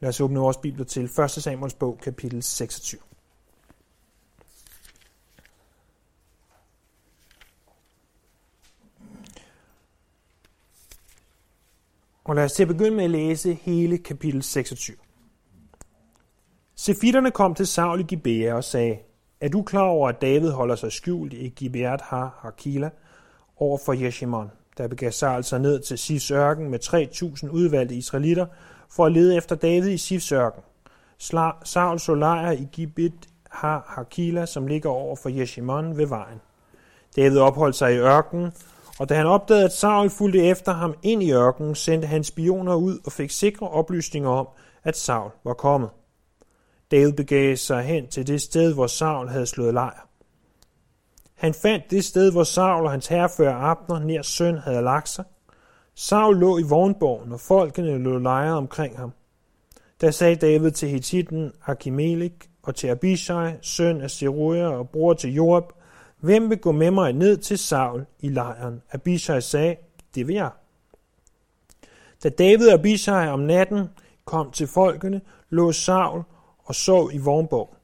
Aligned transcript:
Lad 0.00 0.08
os 0.08 0.20
åbne 0.20 0.40
vores 0.40 0.56
bibler 0.56 0.84
til 0.84 1.04
1. 1.04 1.30
Samuels 1.30 1.74
bog, 1.74 1.98
kapitel 2.02 2.42
26. 2.42 3.00
Og 12.24 12.34
lad 12.34 12.44
os 12.44 12.52
til 12.52 12.62
at 12.62 12.68
begynde 12.68 12.96
med 12.96 13.04
at 13.04 13.10
læse 13.10 13.54
hele 13.54 13.98
kapitel 13.98 14.42
26. 14.42 14.96
Sefitterne 16.74 17.30
kom 17.30 17.54
til 17.54 17.66
Saul 17.66 18.00
i 18.00 18.02
Gibea 18.02 18.54
og 18.54 18.64
sagde, 18.64 18.98
er 19.40 19.48
du 19.48 19.62
klar 19.62 19.82
over, 19.82 20.08
at 20.08 20.20
David 20.20 20.50
holder 20.50 20.76
sig 20.76 20.92
skjult 20.92 21.32
i 21.32 21.48
Gibeat 21.48 22.00
har 22.00 22.38
Hakila 22.42 22.90
over 23.56 23.78
for 23.84 23.92
Jeshimon? 23.92 24.50
Der 24.78 24.88
begav 24.88 25.12
Saul 25.12 25.32
sig 25.32 25.36
altså 25.36 25.58
ned 25.58 25.80
til 25.80 25.98
Sis 25.98 26.30
ørken 26.30 26.70
med 26.70 26.78
3.000 27.44 27.48
udvalgte 27.50 27.94
israelitter 27.94 28.46
for 28.90 29.06
at 29.06 29.12
lede 29.12 29.36
efter 29.36 29.56
David 29.56 29.90
i 29.90 29.98
Sifsørken. 29.98 30.62
Saul 31.64 31.98
så 31.98 32.14
lejr 32.14 32.50
i 32.50 32.68
Gibit 32.72 33.12
har 33.50 33.84
Hakila, 33.86 34.46
som 34.46 34.66
ligger 34.66 34.90
over 34.90 35.16
for 35.16 35.28
Jeshimon 35.28 35.96
ved 35.96 36.06
vejen. 36.06 36.40
David 37.16 37.38
opholdt 37.38 37.76
sig 37.76 37.94
i 37.94 37.98
ørkenen, 37.98 38.52
og 38.98 39.08
da 39.08 39.14
han 39.14 39.26
opdagede, 39.26 39.64
at 39.64 39.72
Saul 39.72 40.10
fulgte 40.10 40.46
efter 40.46 40.72
ham 40.72 40.94
ind 41.02 41.22
i 41.22 41.32
ørkenen, 41.32 41.74
sendte 41.74 42.08
han 42.08 42.24
spioner 42.24 42.74
ud 42.74 42.98
og 43.06 43.12
fik 43.12 43.30
sikre 43.30 43.68
oplysninger 43.68 44.30
om, 44.30 44.48
at 44.84 44.96
Saul 44.96 45.30
var 45.44 45.54
kommet. 45.54 45.90
David 46.90 47.12
begav 47.12 47.56
sig 47.56 47.82
hen 47.82 48.08
til 48.08 48.26
det 48.26 48.42
sted, 48.42 48.74
hvor 48.74 48.86
Saul 48.86 49.28
havde 49.28 49.46
slået 49.46 49.74
lejr. 49.74 50.08
Han 51.34 51.54
fandt 51.54 51.90
det 51.90 52.04
sted, 52.04 52.32
hvor 52.32 52.44
Saul 52.44 52.84
og 52.84 52.90
hans 52.90 53.06
herrefører 53.06 53.56
Abner, 53.56 53.98
nær 53.98 54.22
søn, 54.22 54.58
havde 54.58 54.82
lagt 54.82 55.08
sig. 55.08 55.24
Saul 56.00 56.36
lå 56.36 56.58
i 56.58 56.62
vognborgen, 56.62 57.32
og 57.32 57.40
folkene 57.40 57.98
lå 57.98 58.18
lejre 58.18 58.56
omkring 58.56 58.98
ham. 58.98 59.12
Der 60.00 60.10
sagde 60.10 60.36
David 60.36 60.70
til 60.70 60.88
Hittiten 60.88 61.52
Akimelik 61.66 62.50
og 62.62 62.74
til 62.74 62.88
Abishai, 62.88 63.52
søn 63.62 64.00
af 64.00 64.10
Seruja 64.10 64.68
og 64.68 64.88
bror 64.88 65.14
til 65.14 65.34
Joab, 65.34 65.64
Hvem 66.20 66.50
vil 66.50 66.58
gå 66.58 66.72
med 66.72 66.90
mig 66.90 67.12
ned 67.12 67.36
til 67.36 67.58
Saul 67.58 68.06
i 68.20 68.28
lejren? 68.28 68.82
Abishai 68.92 69.40
sagde, 69.40 69.76
det 70.14 70.28
vil 70.28 70.34
jeg. 70.34 70.50
Da 72.22 72.28
David 72.28 72.68
og 72.68 72.74
Abishai 72.74 73.28
om 73.28 73.40
natten 73.40 73.88
kom 74.24 74.50
til 74.50 74.66
folkene, 74.66 75.20
lå 75.50 75.72
Saul 75.72 76.22
og 76.64 76.74
sov 76.74 77.10
i 77.12 77.18
vognborg. 77.18 77.74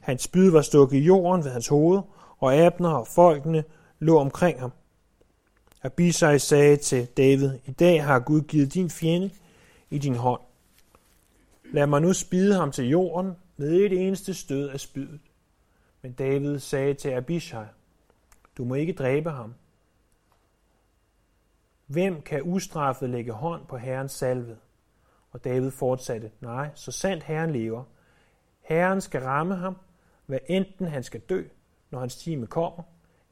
Hans 0.00 0.22
spyd 0.22 0.50
var 0.50 0.62
stukket 0.62 0.96
i 0.96 1.04
jorden 1.04 1.44
ved 1.44 1.50
hans 1.50 1.68
hoved, 1.68 2.00
og 2.38 2.54
Abner 2.54 2.90
og 2.90 3.06
folkene 3.06 3.64
lå 3.98 4.18
omkring 4.18 4.60
ham. 4.60 4.70
Abisai 5.84 6.38
sagde 6.38 6.76
til 6.76 7.06
David, 7.06 7.58
i 7.64 7.70
dag 7.70 8.04
har 8.04 8.18
Gud 8.18 8.40
givet 8.40 8.74
din 8.74 8.90
fjende 8.90 9.30
i 9.90 9.98
din 9.98 10.14
hånd. 10.14 10.40
Lad 11.72 11.86
mig 11.86 12.02
nu 12.02 12.12
spide 12.12 12.54
ham 12.54 12.72
til 12.72 12.88
jorden 12.88 13.32
med 13.56 13.72
et 13.72 14.06
eneste 14.06 14.34
stød 14.34 14.68
af 14.68 14.80
spydet. 14.80 15.20
Men 16.02 16.12
David 16.12 16.58
sagde 16.58 16.94
til 16.94 17.08
Abishai, 17.08 17.64
du 18.58 18.64
må 18.64 18.74
ikke 18.74 18.92
dræbe 18.92 19.30
ham. 19.30 19.54
Hvem 21.86 22.22
kan 22.22 22.42
ustraffet 22.42 23.10
lægge 23.10 23.32
hånd 23.32 23.66
på 23.66 23.76
Herrens 23.76 24.12
salve? 24.12 24.56
Og 25.30 25.44
David 25.44 25.70
fortsatte, 25.70 26.30
nej, 26.40 26.68
så 26.74 26.92
sandt 26.92 27.24
Herren 27.24 27.52
lever. 27.52 27.84
Herren 28.60 29.00
skal 29.00 29.22
ramme 29.22 29.56
ham, 29.56 29.76
hvad 30.26 30.38
enten 30.48 30.86
han 30.86 31.02
skal 31.02 31.20
dø, 31.20 31.42
når 31.90 32.00
hans 32.00 32.16
time 32.16 32.46
kommer, 32.46 32.82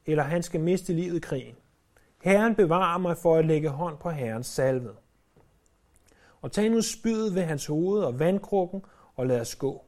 eller 0.05 0.23
han 0.23 0.43
skal 0.43 0.61
miste 0.61 0.93
livet 0.93 1.17
i 1.17 1.19
krigen. 1.19 1.55
Herren 2.23 2.55
bevarer 2.55 2.97
mig 2.97 3.17
for 3.17 3.35
at 3.35 3.45
lægge 3.45 3.69
hånd 3.69 3.97
på 3.97 4.09
Herrens 4.09 4.47
salve. 4.47 4.89
Og 6.41 6.51
tag 6.51 6.69
nu 6.69 6.81
spydet 6.81 7.35
ved 7.35 7.41
hans 7.41 7.65
hoved 7.65 8.03
og 8.03 8.19
vandkrukken, 8.19 8.85
og 9.15 9.27
lad 9.27 9.41
os 9.41 9.55
gå. 9.55 9.83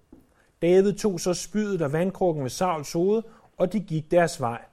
David 0.61 0.93
tog 0.93 1.19
så 1.19 1.33
spydet 1.33 1.81
og 1.81 1.93
vandkrukken 1.93 2.43
ved 2.43 2.49
Sauls 2.49 2.93
hoved, 2.93 3.23
og 3.57 3.73
de 3.73 3.79
gik 3.79 4.11
deres 4.11 4.41
vej. 4.41 4.65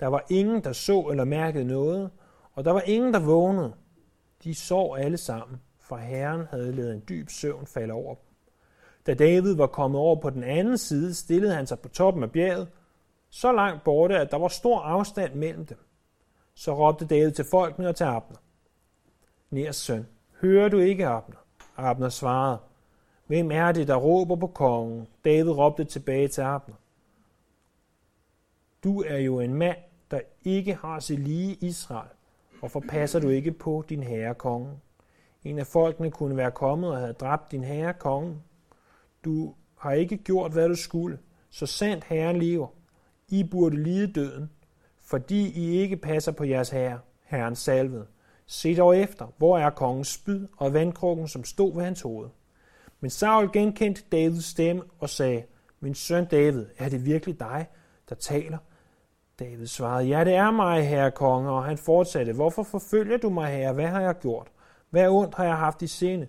Der 0.00 0.06
var 0.06 0.24
ingen, 0.30 0.64
der 0.64 0.72
så 0.72 1.00
eller 1.10 1.24
mærkede 1.24 1.64
noget, 1.64 2.10
og 2.54 2.64
der 2.64 2.70
var 2.70 2.80
ingen, 2.80 3.14
der 3.14 3.20
vågnede. 3.20 3.72
De 4.44 4.54
sov 4.54 4.96
alle 4.98 5.16
sammen, 5.16 5.60
for 5.80 5.96
Herren 5.96 6.46
havde 6.50 6.72
lavet 6.72 6.94
en 6.94 7.02
dyb 7.08 7.30
søvn 7.30 7.66
falde 7.66 7.92
over 7.92 8.14
dem. 8.14 8.24
Da 9.06 9.14
David 9.14 9.54
var 9.54 9.66
kommet 9.66 10.00
over 10.00 10.20
på 10.20 10.30
den 10.30 10.44
anden 10.44 10.78
side, 10.78 11.14
stillede 11.14 11.54
han 11.54 11.66
sig 11.66 11.78
på 11.80 11.88
toppen 11.88 12.22
af 12.22 12.30
bjerget, 12.30 12.68
så 13.30 13.52
langt 13.52 13.84
borte, 13.84 14.18
at 14.18 14.30
der 14.30 14.38
var 14.38 14.48
stor 14.48 14.80
afstand 14.80 15.34
mellem 15.34 15.66
dem. 15.66 15.78
Så 16.60 16.74
råbte 16.74 17.06
David 17.06 17.30
til 17.30 17.44
folkene 17.44 17.88
og 17.88 17.96
til 17.96 18.04
Abner. 18.04 18.38
Nærs 19.50 19.76
søn, 19.76 20.06
hører 20.40 20.68
du 20.68 20.78
ikke, 20.78 21.06
Abner? 21.06 21.36
Abner 21.76 22.08
svarede, 22.08 22.58
Hvem 23.26 23.50
er 23.50 23.72
det, 23.72 23.88
der 23.88 23.96
råber 23.96 24.36
på 24.36 24.46
kongen? 24.46 25.06
David 25.24 25.50
råbte 25.50 25.84
tilbage 25.84 26.28
til 26.28 26.40
Abner. 26.40 26.74
Du 28.84 29.02
er 29.02 29.16
jo 29.16 29.40
en 29.40 29.54
mand, 29.54 29.76
der 30.10 30.20
ikke 30.44 30.74
har 30.74 31.00
sig 31.00 31.18
lige 31.18 31.54
Israel. 31.54 32.10
Hvorfor 32.58 32.84
passer 32.88 33.20
du 33.20 33.28
ikke 33.28 33.52
på 33.52 33.84
din 33.88 34.02
herre 34.02 34.34
kongen? 34.34 34.76
En 35.44 35.58
af 35.58 35.66
folkene 35.66 36.10
kunne 36.10 36.36
være 36.36 36.50
kommet 36.50 36.90
og 36.90 36.96
havde 36.96 37.12
dræbt 37.12 37.52
din 37.52 37.64
herre 37.64 37.94
kongen. 37.94 38.42
Du 39.24 39.54
har 39.78 39.92
ikke 39.92 40.16
gjort, 40.16 40.52
hvad 40.52 40.68
du 40.68 40.76
skulle, 40.76 41.18
så 41.50 41.66
sandt 41.66 42.04
herren 42.04 42.36
lever. 42.36 42.68
I 43.28 43.44
burde 43.44 43.82
lide 43.82 44.12
døden, 44.12 44.50
fordi 45.10 45.50
I 45.50 45.80
ikke 45.80 45.96
passer 45.96 46.32
på 46.32 46.44
jeres 46.44 46.70
herre, 46.70 46.98
herren 47.24 47.56
salvede. 47.56 48.06
Se 48.46 48.76
dog 48.76 48.96
efter, 48.96 49.26
hvor 49.38 49.58
er 49.58 49.70
kongens 49.70 50.08
spyd 50.08 50.46
og 50.56 50.74
vandkrukken, 50.74 51.28
som 51.28 51.44
stod 51.44 51.74
ved 51.74 51.84
hans 51.84 52.02
hoved. 52.02 52.28
Men 53.00 53.10
Saul 53.10 53.52
genkendte 53.52 54.02
Davids 54.12 54.44
stemme 54.44 54.82
og 54.98 55.08
sagde, 55.08 55.42
Min 55.80 55.94
søn 55.94 56.24
David, 56.24 56.66
er 56.78 56.88
det 56.88 57.06
virkelig 57.06 57.40
dig, 57.40 57.66
der 58.08 58.14
taler? 58.14 58.58
David 59.38 59.66
svarede, 59.66 60.08
Ja, 60.08 60.24
det 60.24 60.34
er 60.34 60.50
mig, 60.50 60.88
herre 60.88 61.10
konge, 61.10 61.50
og 61.50 61.64
han 61.64 61.78
fortsatte, 61.78 62.32
Hvorfor 62.32 62.62
forfølger 62.62 63.16
du 63.16 63.30
mig, 63.30 63.52
herre? 63.52 63.72
Hvad 63.72 63.86
har 63.86 64.00
jeg 64.00 64.18
gjort? 64.18 64.48
Hvad 64.90 65.08
ondt 65.08 65.34
har 65.34 65.44
jeg 65.44 65.56
haft 65.56 65.82
i 65.82 65.86
sinde? 65.86 66.26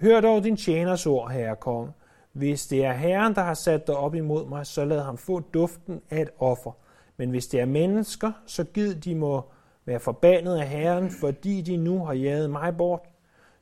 Hør 0.00 0.20
dog 0.20 0.44
din 0.44 0.56
tjeners 0.56 1.06
ord, 1.06 1.30
herre 1.30 1.56
konge. 1.56 1.92
Hvis 2.32 2.66
det 2.66 2.84
er 2.84 2.92
Herren, 2.92 3.34
der 3.34 3.42
har 3.42 3.54
sat 3.54 3.86
dig 3.86 3.96
op 3.96 4.14
imod 4.14 4.46
mig, 4.46 4.66
så 4.66 4.84
lad 4.84 5.00
ham 5.00 5.18
få 5.18 5.40
duften 5.40 6.00
af 6.10 6.22
et 6.22 6.30
offer. 6.38 6.72
Men 7.20 7.30
hvis 7.30 7.46
det 7.46 7.60
er 7.60 7.64
mennesker, 7.64 8.32
så 8.46 8.64
gid 8.64 8.94
de 8.94 9.14
må 9.14 9.44
være 9.84 10.00
forbandet 10.00 10.56
af 10.56 10.68
Herren, 10.68 11.10
fordi 11.10 11.60
de 11.60 11.76
nu 11.76 12.04
har 12.04 12.12
jaget 12.12 12.50
mig 12.50 12.76
bort, 12.76 13.00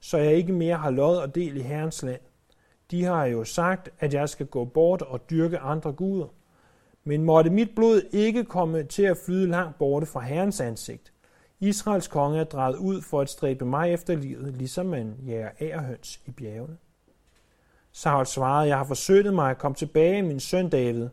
så 0.01 0.19
jeg 0.19 0.35
ikke 0.35 0.53
mere 0.53 0.77
har 0.77 0.91
lod 0.91 1.17
og 1.17 1.35
del 1.35 1.57
i 1.57 1.61
Herrens 1.61 2.03
land. 2.03 2.21
De 2.91 3.05
har 3.05 3.25
jo 3.25 3.45
sagt, 3.45 3.91
at 3.99 4.15
jeg 4.15 4.29
skal 4.29 4.47
gå 4.47 4.65
bort 4.65 5.03
og 5.03 5.31
dyrke 5.31 5.59
andre 5.59 5.93
guder. 5.93 6.27
Men 7.05 7.25
måtte 7.25 7.51
mit 7.51 7.75
blod 7.77 8.03
ikke 8.13 8.45
komme 8.45 8.83
til 8.83 9.03
at 9.03 9.17
flyde 9.27 9.47
langt 9.47 9.79
borte 9.79 10.07
fra 10.07 10.21
Herrens 10.21 10.61
ansigt. 10.61 11.13
Israels 11.61 12.09
konge 12.09 12.41
er 12.41 12.45
drejet 12.45 12.77
ud 12.77 13.03
for 13.03 13.21
at 13.21 13.31
stræbe 13.31 13.65
mig 13.65 13.93
efter 13.93 14.17
livet, 14.17 14.55
ligesom 14.57 14.87
man 14.87 15.17
jager 15.27 15.51
ærhøns 15.61 16.21
i 16.27 16.31
bjergene. 16.31 16.77
Saul 17.93 18.27
svarede, 18.27 18.69
jeg 18.69 18.77
har 18.77 18.85
forsøgt 18.85 19.35
mig, 19.35 19.51
at 19.51 19.59
komme 19.59 19.75
tilbage, 19.75 20.23
min 20.23 20.41
søn 20.41 20.69
David. 20.69 21.09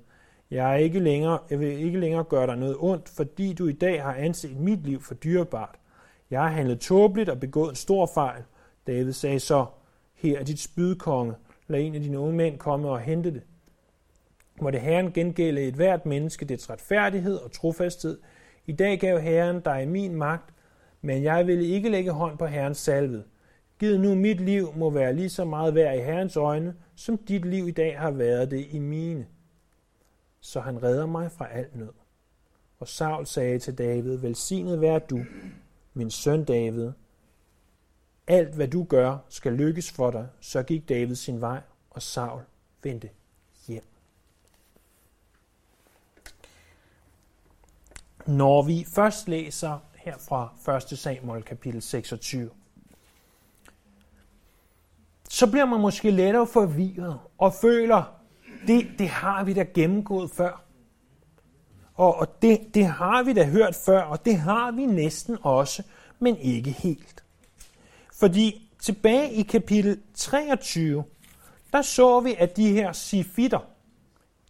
Jeg, 0.51 0.71
er 0.71 0.75
ikke 0.75 0.99
længere, 0.99 1.39
jeg 1.49 1.59
vil 1.59 1.67
ikke 1.67 1.99
længere 1.99 2.23
gøre 2.23 2.47
dig 2.47 2.57
noget 2.57 2.75
ondt, 2.79 3.09
fordi 3.09 3.53
du 3.53 3.67
i 3.67 3.73
dag 3.73 4.03
har 4.03 4.13
anset 4.13 4.59
mit 4.59 4.83
liv 4.83 5.01
for 5.01 5.13
dyrebart. 5.13 5.75
Jeg 6.31 6.41
har 6.41 6.49
handlet 6.49 6.79
tåbeligt 6.79 7.29
og 7.29 7.39
begået 7.39 7.69
en 7.69 7.75
stor 7.75 8.09
fejl. 8.13 8.43
David 8.87 9.13
sagde 9.13 9.39
så, 9.39 9.65
her 10.15 10.39
er 10.39 10.43
dit 10.43 10.59
spydkonge, 10.59 11.33
lad 11.67 11.81
en 11.81 11.95
af 11.95 12.01
dine 12.01 12.19
unge 12.19 12.33
mænd 12.33 12.57
komme 12.57 12.89
og 12.89 12.99
hente 12.99 13.31
det. 13.33 13.41
Måtte 14.61 14.79
Herren 14.79 15.11
gengælde 15.11 15.61
et 15.61 15.73
hvert 15.73 16.05
menneske 16.05 16.45
dets 16.45 16.69
retfærdighed 16.69 17.35
og 17.35 17.51
trofasthed. 17.51 18.19
I 18.65 18.71
dag 18.71 18.99
gav 18.99 19.19
Herren 19.19 19.59
dig 19.59 19.87
min 19.87 20.15
magt, 20.15 20.53
men 21.01 21.23
jeg 21.23 21.47
ville 21.47 21.65
ikke 21.65 21.89
lægge 21.89 22.11
hånd 22.11 22.37
på 22.37 22.45
Herrens 22.45 22.77
salvede. 22.77 23.23
Giv 23.79 23.97
nu 23.97 24.15
mit 24.15 24.41
liv 24.41 24.67
må 24.75 24.89
være 24.89 25.13
lige 25.13 25.29
så 25.29 25.45
meget 25.45 25.75
værd 25.75 25.97
i 25.97 26.01
Herrens 26.01 26.37
øjne, 26.37 26.75
som 26.95 27.17
dit 27.17 27.45
liv 27.45 27.67
i 27.67 27.71
dag 27.71 27.99
har 27.99 28.11
været 28.11 28.51
det 28.51 28.67
i 28.71 28.79
mine. 28.79 29.25
Så 30.45 30.59
han 30.59 30.83
redder 30.83 31.05
mig 31.05 31.31
fra 31.31 31.51
al 31.51 31.67
nød. 31.73 31.93
Og 32.79 32.87
Saul 32.87 33.25
sagde 33.25 33.59
til 33.59 33.77
David, 33.77 34.17
velsignet 34.17 34.81
vær 34.81 34.99
du, 34.99 35.25
min 35.93 36.11
søn 36.11 36.45
David. 36.45 36.91
Alt 38.27 38.55
hvad 38.55 38.67
du 38.67 38.83
gør, 38.83 39.17
skal 39.29 39.53
lykkes 39.53 39.91
for 39.91 40.11
dig. 40.11 40.27
Så 40.39 40.63
gik 40.63 40.89
David 40.89 41.15
sin 41.15 41.41
vej, 41.41 41.61
og 41.89 42.01
Saul 42.01 42.41
vendte 42.83 43.09
hjem. 43.67 43.83
Når 48.25 48.61
vi 48.61 48.85
først 48.87 49.27
læser 49.27 49.79
her 49.95 50.17
fra 50.17 50.75
1. 50.91 50.99
Samuel 50.99 51.43
kapitel 51.43 51.81
26, 51.81 52.49
så 55.29 55.51
bliver 55.51 55.65
man 55.65 55.79
måske 55.79 56.11
lettere 56.11 56.47
forvirret 56.47 57.19
og 57.37 57.53
føler, 57.53 58.14
det, 58.67 58.87
det 58.99 59.07
har 59.07 59.43
vi 59.43 59.53
da 59.53 59.65
gennemgået 59.73 60.31
før. 60.31 60.61
Og, 61.95 62.15
og 62.15 62.41
det, 62.41 62.59
det 62.73 62.85
har 62.85 63.23
vi 63.23 63.33
da 63.33 63.45
hørt 63.45 63.75
før, 63.75 64.01
og 64.01 64.25
det 64.25 64.37
har 64.37 64.71
vi 64.71 64.85
næsten 64.85 65.37
også, 65.41 65.83
men 66.19 66.37
ikke 66.37 66.71
helt. 66.71 67.23
Fordi 68.13 68.71
tilbage 68.79 69.31
i 69.31 69.41
kapitel 69.41 69.99
23, 70.13 71.03
der 71.73 71.81
så 71.81 72.19
vi, 72.19 72.35
at 72.39 72.57
de 72.57 72.71
her 72.71 72.91
sifitter, 72.91 73.59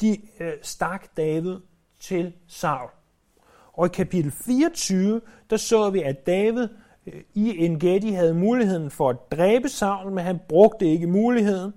de 0.02 0.18
øh, 0.40 0.54
stak 0.62 1.18
David 1.18 1.58
til 2.00 2.34
Saul. 2.48 2.90
Og 3.74 3.86
i 3.86 3.90
kapitel 3.90 4.32
24, 4.32 5.22
der 5.50 5.58
så 5.58 5.90
vi, 5.90 6.02
at 6.02 6.26
David 6.26 6.68
øh, 7.08 7.22
i 7.34 7.66
Engedi 7.66 8.12
havde 8.12 8.34
muligheden 8.34 8.92
for 8.92 9.10
at 9.10 9.32
dræbe 9.32 9.70
Saul, 9.70 10.12
men 10.12 10.24
han 10.24 10.40
brugte 10.50 10.86
ikke 10.86 11.08
muligheden. 11.08 11.74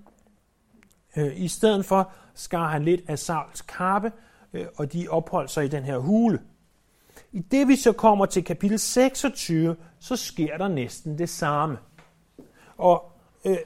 Øh, 1.17 1.41
I 1.41 1.47
stedet 1.47 1.85
for 1.85 2.11
skar 2.39 2.67
han 2.67 2.83
lidt 2.83 3.01
af 3.07 3.19
Sauls 3.19 3.61
kappe, 3.61 4.11
øh, 4.53 4.65
og 4.75 4.93
de 4.93 5.07
opholdt 5.09 5.51
sig 5.51 5.65
i 5.65 5.67
den 5.67 5.83
her 5.83 5.97
hule. 5.97 6.39
I 7.31 7.39
det 7.39 7.67
vi 7.67 7.75
så 7.75 7.91
kommer 7.91 8.25
til 8.25 8.43
kapitel 8.43 8.79
26, 8.79 9.75
så 9.99 10.15
sker 10.15 10.57
der 10.57 10.67
næsten 10.67 11.17
det 11.17 11.29
samme. 11.29 11.77
Og 12.77 13.11
øh, 13.45 13.57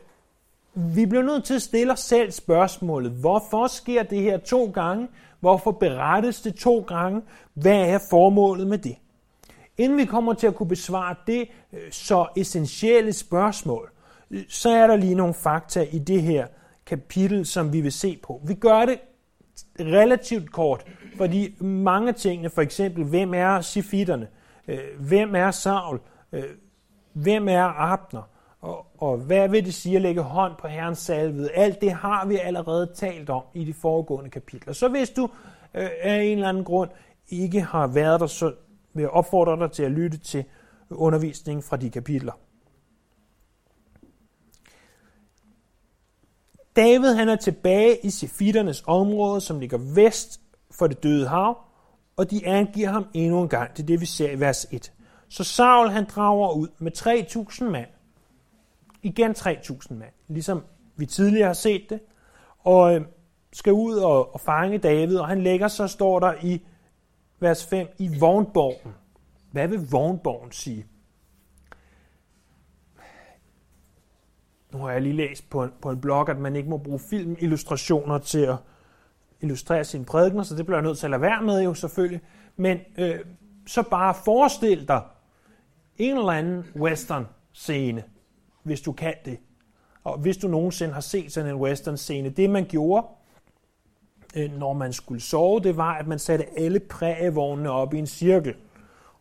vi 0.73 1.05
bliver 1.05 1.23
nødt 1.23 1.43
til 1.43 1.53
at 1.53 1.61
stille 1.61 1.93
os 1.93 1.99
selv 1.99 2.31
spørgsmålet, 2.31 3.11
hvorfor 3.11 3.67
sker 3.67 4.03
det 4.03 4.21
her 4.21 4.37
to 4.37 4.71
gange? 4.73 5.07
Hvorfor 5.39 5.71
berettes 5.71 6.41
det 6.41 6.55
to 6.55 6.79
gange? 6.79 7.21
Hvad 7.53 7.79
er 7.79 7.99
formålet 8.09 8.67
med 8.67 8.77
det? 8.77 8.95
Inden 9.77 9.97
vi 9.97 10.05
kommer 10.05 10.33
til 10.33 10.47
at 10.47 10.55
kunne 10.55 10.69
besvare 10.69 11.15
det 11.27 11.47
øh, 11.73 11.91
så 11.91 12.27
essentielle 12.35 13.13
spørgsmål, 13.13 13.91
øh, 14.31 14.43
så 14.49 14.69
er 14.69 14.87
der 14.87 14.95
lige 14.95 15.15
nogle 15.15 15.33
fakta 15.33 15.87
i 15.91 15.99
det 15.99 16.21
her 16.21 16.47
kapitel, 16.85 17.45
som 17.45 17.73
vi 17.73 17.81
vil 17.81 17.91
se 17.91 18.19
på. 18.23 18.41
Vi 18.45 18.53
gør 18.53 18.85
det 18.85 18.99
relativt 19.79 20.51
kort, 20.51 20.85
fordi 21.17 21.55
mange 21.63 22.07
af 22.07 22.15
tingene, 22.15 22.49
for 22.49 22.61
eksempel, 22.61 23.03
hvem 23.03 23.33
er 23.33 23.61
sifitterne? 23.61 24.27
Øh, 24.67 24.79
hvem 24.99 25.35
er 25.35 25.51
Saul? 25.51 25.99
Øh, 26.31 26.43
hvem 27.13 27.47
er 27.47 27.63
Abner? 27.63 28.29
Og, 28.61 28.85
og 28.97 29.17
hvad 29.17 29.49
vil 29.49 29.65
det 29.65 29.73
sige 29.73 29.95
at 29.95 30.01
lægge 30.01 30.21
hånd 30.21 30.53
på 30.59 30.67
Herrens 30.67 30.99
salvede? 30.99 31.51
Alt 31.51 31.81
det 31.81 31.91
har 31.91 32.25
vi 32.25 32.37
allerede 32.37 32.91
talt 32.95 33.29
om 33.29 33.43
i 33.53 33.63
de 33.63 33.73
foregående 33.73 34.29
kapitler. 34.29 34.73
Så 34.73 34.87
hvis 34.87 35.09
du 35.09 35.29
øh, 35.73 35.89
af 36.01 36.21
en 36.21 36.37
eller 36.37 36.49
anden 36.49 36.63
grund 36.63 36.89
ikke 37.29 37.61
har 37.61 37.87
været 37.87 38.19
der, 38.19 38.27
så 38.27 38.53
vil 38.93 39.01
jeg 39.01 39.09
opfordre 39.09 39.59
dig 39.59 39.71
til 39.71 39.83
at 39.83 39.91
lytte 39.91 40.17
til 40.17 40.45
undervisningen 40.89 41.63
fra 41.63 41.77
de 41.77 41.89
kapitler. 41.89 42.33
David 46.75 47.13
han 47.13 47.29
er 47.29 47.35
tilbage 47.35 47.97
i 48.03 48.09
Sefiternes 48.09 48.83
område, 48.87 49.41
som 49.41 49.59
ligger 49.59 49.77
vest 49.95 50.41
for 50.71 50.87
det 50.87 51.03
døde 51.03 51.27
hav, 51.27 51.57
og 52.17 52.31
de 52.31 52.47
angiver 52.47 52.89
ham 52.89 53.05
endnu 53.13 53.41
en 53.41 53.49
gang. 53.49 53.77
Det 53.77 53.83
er 53.83 53.87
det, 53.87 54.01
vi 54.01 54.05
ser 54.05 54.31
i 54.31 54.39
vers 54.39 54.67
1. 54.71 54.93
Så 55.29 55.43
Saul 55.43 55.89
han 55.89 56.05
drager 56.15 56.51
ud 56.51 56.67
med 56.79 56.91
3.000 56.97 57.63
mand 57.63 57.87
igen 59.03 59.31
3.000 59.31 59.93
mand, 59.93 60.11
ligesom 60.27 60.63
vi 60.95 61.05
tidligere 61.05 61.47
har 61.47 61.53
set 61.53 61.89
det, 61.89 61.99
og 62.59 62.95
øhm, 62.95 63.05
skal 63.53 63.73
ud 63.73 63.95
og, 63.95 64.33
og 64.33 64.39
fange 64.39 64.77
David, 64.77 65.17
og 65.17 65.27
han 65.27 65.41
lægger 65.41 65.67
så, 65.67 65.87
står 65.87 66.19
der 66.19 66.33
i 66.41 66.61
vers 67.39 67.65
5, 67.65 67.87
i 67.97 68.19
vognborgen. 68.19 68.93
Hvad 69.51 69.67
vil 69.67 69.89
vognborgen 69.91 70.51
sige? 70.51 70.85
Nu 74.73 74.79
har 74.79 74.91
jeg 74.91 75.01
lige 75.01 75.15
læst 75.15 75.49
på 75.49 75.63
en, 75.63 75.71
på 75.81 75.89
en 75.89 76.01
blog, 76.01 76.29
at 76.29 76.39
man 76.39 76.55
ikke 76.55 76.69
må 76.69 76.77
bruge 76.77 76.99
filmillustrationer 76.99 78.17
til 78.17 78.39
at 78.39 78.55
illustrere 79.41 79.83
sine 79.83 80.05
prædikener, 80.05 80.43
så 80.43 80.55
det 80.55 80.65
bliver 80.65 80.77
jeg 80.77 80.83
nødt 80.83 80.97
til 80.97 81.05
at 81.05 81.11
lade 81.11 81.21
være 81.21 81.41
med 81.41 81.63
jo 81.63 81.73
selvfølgelig. 81.73 82.21
Men 82.55 82.79
øh, 82.97 83.19
så 83.67 83.83
bare 83.83 84.15
forestil 84.25 84.87
dig 84.87 85.01
en 85.97 86.17
eller 86.17 86.31
anden 86.31 86.65
western 86.75 87.27
scene, 87.51 88.03
hvis 88.63 88.81
du 88.81 88.91
kan 88.91 89.13
det. 89.25 89.37
Og 90.03 90.17
hvis 90.17 90.37
du 90.37 90.47
nogensinde 90.47 90.93
har 90.93 91.01
set 91.01 91.33
sådan 91.33 91.49
en 91.49 91.55
western 91.55 91.97
scene, 91.97 92.29
det 92.29 92.49
man 92.49 92.65
gjorde, 92.65 93.07
øh, 94.35 94.59
når 94.59 94.73
man 94.73 94.93
skulle 94.93 95.21
sove, 95.21 95.59
det 95.59 95.77
var, 95.77 95.93
at 95.93 96.07
man 96.07 96.19
satte 96.19 96.45
alle 96.59 96.79
prægevognene 96.79 97.71
op 97.71 97.93
i 97.93 97.99
en 97.99 98.07
cirkel. 98.07 98.55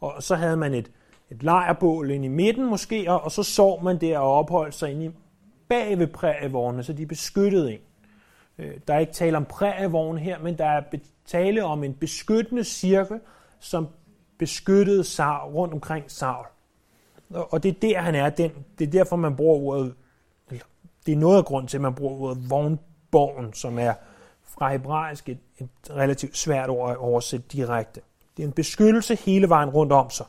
Og 0.01 0.23
så 0.23 0.35
havde 0.35 0.57
man 0.57 0.75
et, 0.75 0.91
et 1.31 1.43
lejrbål 1.43 2.11
ind 2.11 2.25
i 2.25 2.29
midten 2.29 2.67
måske, 2.67 3.11
og 3.11 3.33
så 3.33 3.43
sov 3.43 3.83
man 3.83 4.01
der 4.01 4.19
og 4.19 4.33
opholdt 4.33 4.75
sig 4.75 4.91
inde 4.91 5.05
i 5.05 5.11
bag 5.73 5.99
ved 5.99 6.07
prærievognene, 6.07 6.83
så 6.83 6.93
de 6.93 7.03
er 7.03 7.07
beskyttet 7.07 7.71
ind. 7.71 7.81
Øh, 8.59 8.79
der 8.89 8.95
er 8.95 8.99
ikke 8.99 9.13
tale 9.13 9.37
om 9.37 9.45
prægevogne 9.45 10.21
her, 10.21 10.39
men 10.39 10.59
der 10.59 10.65
er 10.65 10.83
tale 11.27 11.65
om 11.65 11.85
en 11.85 11.95
beskyttende 11.95 12.65
cirkel, 12.65 13.21
som 13.61 13.89
beskyttede 14.39 15.05
Saul, 15.05 15.53
rundt 15.53 15.75
omkring 15.75 16.11
Saul. 16.11 16.47
Og 17.31 17.63
det 17.63 17.69
er 17.69 17.81
der, 17.81 18.01
han 18.01 18.15
er. 18.15 18.31
Den, 18.31 18.51
det 18.79 18.87
er 18.87 18.91
derfor, 18.91 19.17
man 19.17 19.37
bruger 19.37 19.57
ordet, 19.57 19.95
det 21.07 21.13
er 21.13 21.17
noget 21.17 21.39
af 21.39 21.45
grund 21.45 21.69
til, 21.69 21.77
at 21.77 21.81
man 21.81 21.95
bruger 21.95 22.21
ordet 22.21 22.51
vognborgen, 22.51 23.53
som 23.53 23.79
er 23.79 23.95
fra 24.45 24.73
hebraisk 24.73 25.29
et, 25.29 25.39
et 25.59 25.69
relativt 25.91 26.37
svært 26.37 26.71
ord 26.71 26.91
at 26.91 26.97
oversætte 26.97 27.47
direkte. 27.53 28.01
Det 28.37 28.43
er 28.43 28.47
en 28.47 28.53
beskyttelse 28.53 29.15
hele 29.15 29.49
vejen 29.49 29.71
rundt 29.71 29.93
om 29.93 30.11
sig. 30.11 30.27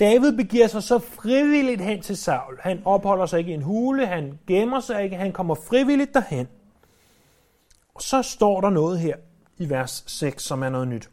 David 0.00 0.36
begiver 0.36 0.66
sig 0.66 0.82
så 0.82 0.98
frivilligt 0.98 1.80
hen 1.80 2.02
til 2.02 2.16
Saul. 2.16 2.58
Han 2.60 2.82
opholder 2.84 3.26
sig 3.26 3.38
ikke 3.38 3.50
i 3.50 3.54
en 3.54 3.62
hule, 3.62 4.06
han 4.06 4.38
gemmer 4.46 4.80
sig 4.80 5.04
ikke, 5.04 5.16
han 5.16 5.32
kommer 5.32 5.54
frivilligt 5.54 6.14
derhen. 6.14 6.48
Og 7.94 8.02
så 8.02 8.22
står 8.22 8.60
der 8.60 8.70
noget 8.70 8.98
her 8.98 9.16
i 9.58 9.70
vers 9.70 10.04
6, 10.06 10.42
som 10.42 10.62
er 10.62 10.68
noget 10.68 10.88
nyt 10.88 11.10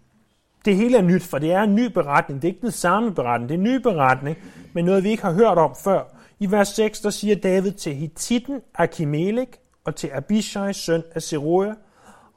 det 0.68 0.75
hele 0.75 0.98
er 0.98 1.01
nyt, 1.01 1.24
for 1.24 1.38
det 1.38 1.51
er 1.51 1.62
en 1.62 1.75
ny 1.75 1.86
beretning. 1.86 2.42
Det 2.42 2.48
er 2.48 2.51
ikke 2.51 2.62
den 2.62 2.72
samme 2.72 3.13
beretning, 3.13 3.50
det 3.50 3.56
er 3.56 3.60
en 3.60 3.63
ny 3.63 3.75
beretning, 3.75 4.38
men 4.74 4.86
noget 4.86 5.04
vi 5.04 5.10
ikke 5.10 5.24
har 5.24 5.31
hørt 5.31 5.57
om 5.57 5.75
før. 5.84 6.04
I 6.39 6.51
vers 6.51 6.68
6, 6.68 7.01
der 7.01 7.10
siger 7.10 7.36
David 7.36 7.72
til 7.72 7.95
Hittiten 7.95 8.62
Akimelek 8.75 9.60
og 9.86 9.95
til 9.95 10.10
Abishai, 10.13 10.74
søn 10.74 11.04
af 11.16 11.22
Seruja, 11.22 11.74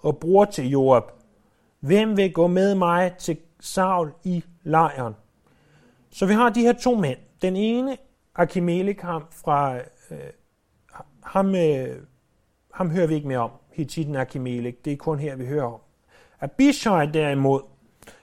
og 0.00 0.18
bror 0.18 0.44
til 0.44 0.68
Joab. 0.68 1.02
Hvem 1.80 2.16
vil 2.16 2.32
gå 2.32 2.46
med 2.46 2.74
mig 2.74 3.12
til 3.18 3.36
Saul 3.60 4.12
i 4.24 4.44
lejren? 4.62 5.14
Så 6.10 6.26
vi 6.26 6.32
har 6.32 6.48
de 6.48 6.60
her 6.60 6.72
to 6.72 6.94
mænd. 6.94 7.18
Den 7.42 7.56
ene, 7.56 7.96
Akimelek, 8.34 9.00
ham 9.00 9.24
fra 9.30 9.76
øh, 9.76 10.18
ham, 11.22 11.54
øh, 11.54 11.96
ham 12.74 12.90
hører 12.90 13.06
vi 13.06 13.14
ikke 13.14 13.28
mere 13.28 13.38
om. 13.38 13.50
Hittiten 13.72 14.16
Akimelek, 14.16 14.84
det 14.84 14.92
er 14.92 14.96
kun 14.96 15.18
her, 15.18 15.36
vi 15.36 15.46
hører 15.46 15.64
om. 15.64 15.80
Abishai 16.40 17.06
derimod, 17.06 17.60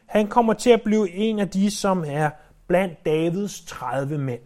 han 0.06 0.28
kommer 0.28 0.54
til 0.54 0.70
at 0.70 0.82
blive 0.82 1.12
en 1.12 1.40
af 1.40 1.50
de, 1.50 1.72
som 1.72 2.04
er 2.08 2.30
blandt 2.68 3.06
Davids 3.06 3.62
30 3.62 4.18
mænd. 4.18 4.42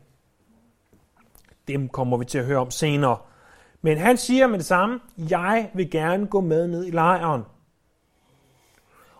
Dem 1.68 1.90
kommer 1.90 2.18
vi 2.18 2.26
til 2.26 2.38
at 2.38 2.46
høre 2.46 2.60
om 2.60 2.72
senere. 2.72 3.18
Men 3.82 3.98
han 3.98 4.18
siger 4.18 4.48
med 4.48 4.58
det 4.58 4.66
samme, 4.66 5.00
jeg 5.18 5.70
vil 5.74 5.92
gerne 5.92 6.28
gå 6.28 6.42
med 6.42 6.68
ned 6.68 6.86
i 6.86 6.92
lejren. 6.92 7.42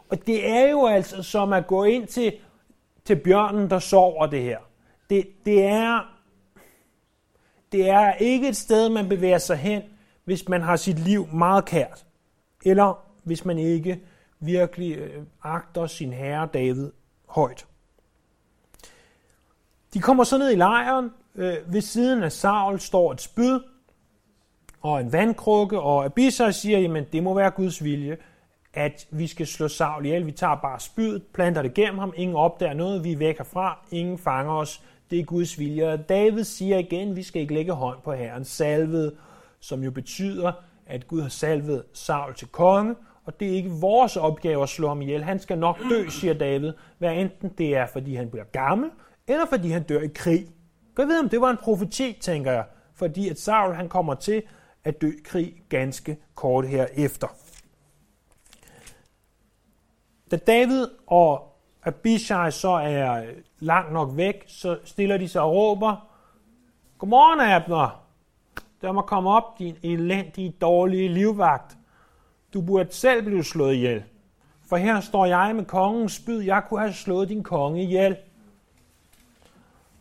Og 0.10 0.28
det 0.28 0.50
er 0.50 0.70
jo 0.70 0.86
altså 0.86 1.24
som 1.24 1.54
at 1.54 1.68
gå 1.68 1.84
ind 1.84 2.08
til, 2.08 2.34
til 3.06 3.16
bjørnen, 3.16 3.70
der 3.70 3.80
sover 3.80 4.26
det 4.26 4.42
her. 4.42 4.60
Det, 5.10 5.28
det, 5.46 5.64
er, 5.64 6.18
det 7.72 7.90
er 7.90 8.14
ikke 8.14 8.48
et 8.48 8.56
sted, 8.56 8.90
man 8.90 9.10
bevæger 9.10 9.38
sig 9.38 9.58
hen, 9.58 9.82
hvis 10.24 10.50
man 10.50 10.62
har 10.62 10.76
sit 10.76 11.00
liv 11.00 11.28
meget 11.34 11.66
kært. 11.66 12.06
Eller 12.66 13.06
hvis 13.24 13.46
man 13.46 13.58
ikke 13.58 14.02
virkelig 14.40 14.98
øh, 14.98 15.24
agter 15.44 15.88
sin 15.88 16.14
herre 16.14 16.50
David 16.54 16.92
højt. 17.28 17.66
De 19.94 20.00
kommer 20.00 20.24
så 20.24 20.38
ned 20.38 20.52
i 20.52 20.56
lejren. 20.56 21.10
Øh, 21.36 21.58
ved 21.74 21.82
siden 21.82 22.24
af 22.24 22.32
Saul 22.32 22.80
står 22.80 23.12
et 23.12 23.22
spyd 23.22 23.60
og 24.82 25.02
en 25.02 25.14
vandkrukke, 25.14 25.80
og 25.80 26.06
Abishai 26.06 26.52
siger, 26.52 26.80
jamen 26.80 27.06
det 27.14 27.24
må 27.24 27.34
være 27.34 27.52
Guds 27.52 27.84
vilje, 27.84 28.18
at 28.74 29.08
vi 29.12 29.28
skal 29.28 29.48
slå 29.48 29.68
Saul 29.68 30.06
ihjel. 30.06 30.26
Vi 30.26 30.32
tager 30.32 30.56
bare 30.56 30.80
spydet, 30.80 31.24
planter 31.34 31.62
det 31.62 31.74
gennem 31.74 32.00
ham, 32.00 32.14
ingen 32.16 32.36
opdager 32.36 32.74
noget, 32.74 33.04
vi 33.04 33.12
er 33.12 33.18
væk 33.18 33.38
herfra, 33.38 33.86
ingen 33.92 34.18
fanger 34.18 34.54
os. 34.54 34.84
Det 35.10 35.20
er 35.20 35.24
Guds 35.24 35.60
vilje. 35.60 35.94
Og 35.94 36.10
David 36.10 36.44
siger 36.44 36.78
igen, 36.78 37.16
vi 37.16 37.24
skal 37.24 37.42
ikke 37.42 37.54
lægge 37.54 37.72
hånd 37.72 37.98
på 38.04 38.14
herren 38.14 38.46
salvet, 38.46 39.14
som 39.60 39.84
jo 39.84 39.92
betyder, 39.92 40.52
at 40.86 41.08
Gud 41.08 41.22
har 41.22 41.30
salvet 41.30 41.84
Saul 41.94 42.36
til 42.36 42.48
konge, 42.48 42.96
og 43.26 43.40
det 43.40 43.48
er 43.48 43.56
ikke 43.56 43.70
vores 43.70 44.18
opgave 44.18 44.64
at 44.64 44.70
slå 44.70 44.88
ham 44.88 45.02
ihjel. 45.02 45.24
Han 45.24 45.40
skal 45.40 45.58
nok 45.58 45.80
dø, 45.90 46.10
siger 46.10 46.34
David, 46.34 46.74
hvad 46.98 47.14
enten 47.14 47.50
det 47.58 47.76
er, 47.76 47.86
fordi 47.86 48.16
han 48.16 48.30
bliver 48.30 48.46
gammel, 48.46 48.90
eller 49.28 49.46
fordi 49.46 49.70
han 49.70 49.84
dør 49.84 50.00
i 50.00 50.10
krig. 50.16 50.48
Gå 50.96 51.06
ved, 51.06 51.20
om 51.20 51.30
det 51.30 51.42
var 51.42 51.50
en 51.50 51.58
profeti, 51.58 52.18
tænker 52.22 52.52
jeg, 52.52 52.66
fordi 52.96 53.30
at 53.30 53.40
Saul 53.40 53.76
han 53.76 53.90
kommer 53.90 54.16
til 54.16 54.44
at 54.84 55.02
dø 55.02 55.08
i 55.08 55.22
krig 55.24 55.54
ganske 55.70 56.18
kort 56.36 56.68
herefter. 56.68 57.28
Da 60.32 60.36
David 60.36 60.88
og 61.08 61.58
Abishai 61.84 62.52
så 62.52 62.70
er 62.70 63.26
langt 63.60 63.94
nok 63.94 64.10
væk, 64.14 64.44
så 64.48 64.80
stiller 64.84 65.18
de 65.18 65.28
sig 65.28 65.42
og 65.42 65.52
råber, 65.52 66.08
Godmorgen, 66.98 67.40
Abner! 67.40 68.04
Der 68.82 68.92
må 68.92 69.02
komme 69.02 69.30
op, 69.30 69.60
din 69.60 69.76
elendige, 69.84 70.50
dårlige 70.62 71.08
livvagt. 71.08 71.78
Du 72.54 72.62
burde 72.62 72.94
selv 72.94 73.24
blive 73.24 73.44
slået 73.44 73.74
ihjel. 73.74 74.04
For 74.70 74.78
her 74.78 75.00
står 75.00 75.26
jeg 75.26 75.56
med 75.56 75.66
kongens 75.66 76.14
spyd. 76.14 76.42
Jeg 76.42 76.64
kunne 76.70 76.80
have 76.80 76.94
slået 76.94 77.30
din 77.30 77.44
konge 77.44 77.84
ihjel. 77.84 78.18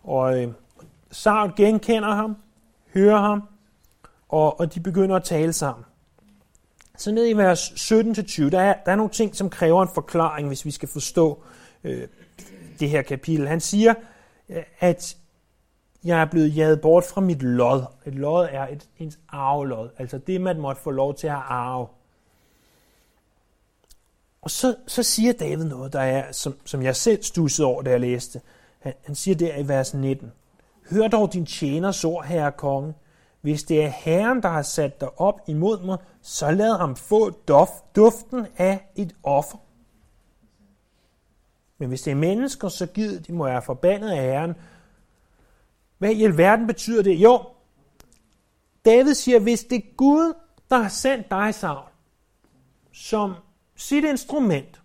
Og 0.05 0.43
øh, 0.43 0.53
Saul 1.11 1.53
genkender 1.57 2.15
ham, 2.15 2.37
hører 2.95 3.19
ham, 3.19 3.43
og, 4.29 4.61
og 4.61 4.75
de 4.75 4.81
begynder 4.81 5.17
at 5.17 5.25
tale 5.25 5.53
sammen. 5.53 5.85
Så 7.01 7.13
ned 7.13 7.29
i 7.29 7.33
vers 7.33 7.71
17-20, 7.71 8.51
der 8.51 8.61
er, 8.61 8.75
der 8.85 8.93
er 8.93 8.97
nogle 8.97 9.13
ting, 9.13 9.37
som 9.37 9.51
kræver 9.51 9.83
en 9.83 9.89
forklaring, 9.95 10.49
hvis 10.49 10.65
vi 10.65 10.71
skal 10.71 10.89
forstå 10.89 11.43
øh, 11.85 12.09
det 12.81 12.91
her 12.91 13.03
kapitel. 13.03 13.49
Han 13.49 13.61
siger, 13.61 13.95
øh, 14.49 14.63
at 14.79 15.17
jeg 16.05 16.21
er 16.21 16.25
blevet 16.25 16.57
jaget 16.57 16.81
bort 16.81 17.05
fra 17.05 17.21
mit 17.21 17.43
lod. 17.43 17.83
Et 18.07 18.15
lod 18.15 18.49
er 18.51 18.67
et, 18.67 18.89
ens 18.99 19.19
arvelod, 19.29 19.89
altså 19.99 20.19
det, 20.19 20.41
man 20.41 20.61
måtte 20.61 20.83
få 20.83 20.91
lov 20.91 21.15
til 21.15 21.27
at 21.27 21.43
arve. 21.49 21.87
Og 24.43 24.51
så, 24.51 24.75
så 24.87 25.03
siger 25.03 25.33
David 25.33 25.65
noget, 25.65 25.93
der 25.93 26.01
er, 26.01 26.33
som, 26.33 26.55
som 26.65 26.83
jeg 26.83 26.97
selv 26.97 27.23
stussede 27.23 27.67
over, 27.67 27.83
da 27.83 27.91
jeg 27.91 28.01
læste. 28.01 28.41
Han, 28.79 28.93
han 29.05 29.15
siger 29.15 29.35
der 29.35 29.57
i 29.57 29.69
vers 29.69 29.95
19. 29.95 30.33
Hør 30.91 31.09
dog 31.09 31.33
din 31.33 31.47
tjeners 31.47 32.05
ord, 32.05 32.25
herre 32.25 32.53
konge. 32.53 32.95
Hvis 33.41 33.63
det 33.63 33.85
er 33.85 33.89
Herren, 33.89 34.43
der 34.43 34.49
har 34.49 34.63
sat 34.63 35.01
dig 35.01 35.21
op 35.21 35.41
imod 35.47 35.83
mig, 35.83 35.99
så 36.23 36.51
lad 36.51 36.79
ham 36.79 36.97
få 36.97 37.31
duften 37.97 38.47
af 38.57 38.91
et 38.97 39.17
offer. 39.23 39.59
Men 41.79 41.89
hvis 41.89 42.03
det 42.03 42.11
er 42.11 42.15
mennesker, 42.15 42.69
så 42.69 42.87
giv 42.87 43.21
de 43.21 43.33
må 43.33 43.45
være 43.45 43.63
forbandet 43.63 44.11
af 44.11 44.23
Herren. 44.23 44.55
Hvad 45.99 46.11
i 46.11 46.25
alverden 46.25 46.67
betyder 46.67 47.03
det? 47.03 47.15
Jo, 47.15 47.45
David 48.85 49.15
siger, 49.15 49.39
hvis 49.39 49.65
det 49.65 49.77
er 49.77 49.95
Gud, 49.97 50.35
der 50.71 50.77
har 50.77 50.89
sendt 50.89 51.31
dig, 51.31 51.55
Saul, 51.55 51.85
som 52.93 53.35
sit 53.77 54.05
instrument 54.05 54.83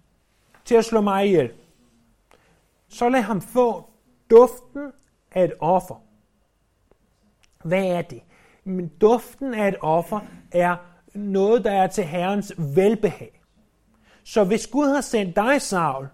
til 0.65 0.75
at 0.75 0.85
slå 0.85 1.01
mig 1.01 1.25
ihjel, 1.25 1.51
så 2.89 3.09
lad 3.09 3.21
ham 3.21 3.41
få 3.41 3.89
duften 4.29 4.91
af 5.31 5.43
et 5.43 5.53
offer. 5.59 5.95
Hvad 7.63 7.85
er 7.85 8.01
det? 8.01 8.21
Men 8.65 8.87
duften 8.87 9.53
af 9.53 9.67
et 9.67 9.75
offer 9.81 10.19
er 10.51 10.75
noget, 11.13 11.63
der 11.63 11.71
er 11.71 11.87
til 11.87 12.03
Herrens 12.03 12.53
velbehag. 12.57 13.41
Så 14.23 14.43
hvis 14.43 14.67
Gud 14.67 14.87
har 14.87 15.01
sendt 15.01 15.35
dig, 15.35 15.61
Saul, 15.61 16.07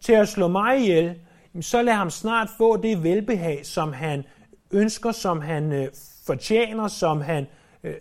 til 0.00 0.12
at 0.12 0.28
slå 0.28 0.48
mig 0.48 0.78
ihjel, 0.78 1.20
så 1.60 1.82
lad 1.82 1.94
ham 1.94 2.10
snart 2.10 2.48
få 2.58 2.76
det 2.76 3.02
velbehag, 3.02 3.66
som 3.66 3.92
han 3.92 4.24
ønsker, 4.70 5.12
som 5.12 5.40
han 5.40 5.72
øh, 5.72 5.88
fortjener, 6.26 6.88
som 6.88 7.20
han, 7.20 7.46
øh, 7.82 7.94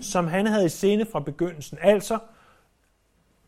som 0.00 0.26
han 0.26 0.46
havde 0.46 0.66
i 0.66 0.68
sinde 0.68 1.06
fra 1.06 1.20
begyndelsen. 1.20 1.78
Altså, 1.80 2.18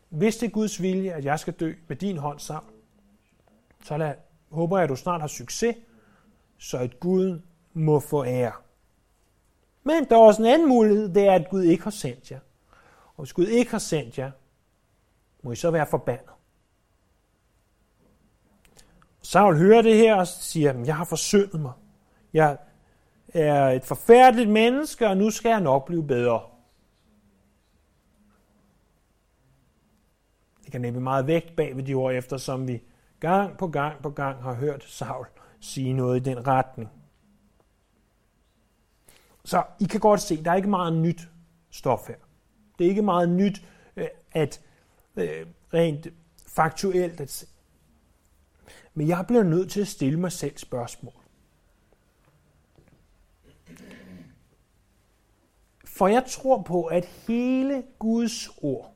hvis 0.09 0.37
det 0.37 0.47
er 0.47 0.51
Guds 0.51 0.81
vilje, 0.81 1.11
at 1.11 1.25
jeg 1.25 1.39
skal 1.39 1.53
dø 1.53 1.73
med 1.87 1.95
din 1.95 2.17
hånd 2.17 2.39
sammen, 2.39 2.73
så 3.83 3.97
lad, 3.97 4.13
håber 4.51 4.77
jeg, 4.77 4.83
at 4.83 4.89
du 4.89 4.95
snart 4.95 5.21
har 5.21 5.27
succes, 5.27 5.75
så 6.57 6.77
at 6.77 6.99
Gud 6.99 7.41
må 7.73 7.99
få 7.99 8.25
ære. 8.25 8.51
Men 9.83 10.05
der 10.09 10.15
er 10.15 10.19
også 10.19 10.41
en 10.41 10.47
anden 10.47 10.69
mulighed, 10.69 11.13
det 11.13 11.27
er, 11.27 11.33
at 11.33 11.49
Gud 11.49 11.63
ikke 11.63 11.83
har 11.83 11.91
sendt 11.91 12.31
jer. 12.31 12.39
Og 13.15 13.23
hvis 13.23 13.33
Gud 13.33 13.47
ikke 13.47 13.71
har 13.71 13.79
sendt 13.79 14.17
jer, 14.17 14.31
må 15.43 15.51
I 15.51 15.55
så 15.55 15.71
være 15.71 15.85
forbandet. 15.85 16.29
Saul 19.21 19.57
hører 19.57 19.81
det 19.81 19.95
her 19.95 20.15
og 20.15 20.27
siger, 20.27 20.83
jeg 20.85 20.95
har 20.95 21.05
forsyndet 21.05 21.61
mig. 21.61 21.73
Jeg 22.33 22.57
er 23.33 23.69
et 23.69 23.83
forfærdeligt 23.83 24.49
menneske, 24.49 25.07
og 25.07 25.17
nu 25.17 25.29
skal 25.29 25.49
jeg 25.49 25.61
nok 25.61 25.85
blive 25.85 26.07
bedre. 26.07 26.41
Det 30.63 30.71
kan 30.71 30.81
nemlig 30.81 31.03
meget 31.03 31.27
vægt 31.27 31.55
bag 31.55 31.75
ved 31.75 31.83
de 31.83 31.93
ord, 31.93 32.13
eftersom 32.13 32.67
vi 32.67 32.83
gang 33.19 33.57
på 33.57 33.67
gang 33.67 34.01
på 34.01 34.09
gang 34.09 34.43
har 34.43 34.53
hørt 34.53 34.83
Saul 34.83 35.27
sige 35.59 35.93
noget 35.93 36.19
i 36.19 36.29
den 36.29 36.47
retning. 36.47 36.89
Så 39.43 39.63
I 39.79 39.83
kan 39.83 39.99
godt 39.99 40.21
se, 40.21 40.43
der 40.43 40.51
er 40.51 40.55
ikke 40.55 40.69
meget 40.69 40.93
nyt 40.93 41.29
stof 41.69 42.07
her. 42.07 42.15
Det 42.79 42.85
er 42.85 42.89
ikke 42.89 43.01
meget 43.01 43.29
nyt, 43.29 43.65
øh, 43.95 44.07
at 44.31 44.61
øh, 45.15 45.45
rent 45.73 46.07
faktuelt 46.47 47.21
at 47.21 47.29
se. 47.29 47.47
Men 48.93 49.07
jeg 49.07 49.25
bliver 49.27 49.43
nødt 49.43 49.71
til 49.71 49.81
at 49.81 49.87
stille 49.87 50.19
mig 50.19 50.31
selv 50.31 50.57
spørgsmål. 50.57 51.13
For 55.85 56.07
jeg 56.07 56.23
tror 56.27 56.61
på, 56.61 56.85
at 56.85 57.05
hele 57.05 57.83
Guds 57.99 58.49
ord 58.61 58.95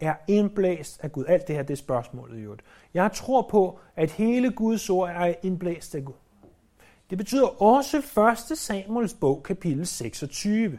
er 0.00 0.14
indblæst 0.28 1.00
af 1.04 1.12
Gud. 1.12 1.24
Alt 1.24 1.48
det 1.48 1.56
her, 1.56 1.62
det 1.62 1.74
er 1.74 1.76
spørgsmålet 1.76 2.38
i 2.38 2.42
øvrigt. 2.42 2.62
Jeg 2.94 3.12
tror 3.12 3.48
på, 3.50 3.78
at 3.96 4.10
hele 4.10 4.52
Guds 4.52 4.90
ord 4.90 5.10
er 5.10 5.34
indblæst 5.42 5.94
af 5.94 6.04
Gud. 6.04 6.14
Det 7.10 7.18
betyder 7.18 7.62
også 7.62 7.96
1. 8.52 8.58
Samuels 8.58 9.14
bog, 9.14 9.42
kapitel 9.42 9.86
26. 9.86 10.78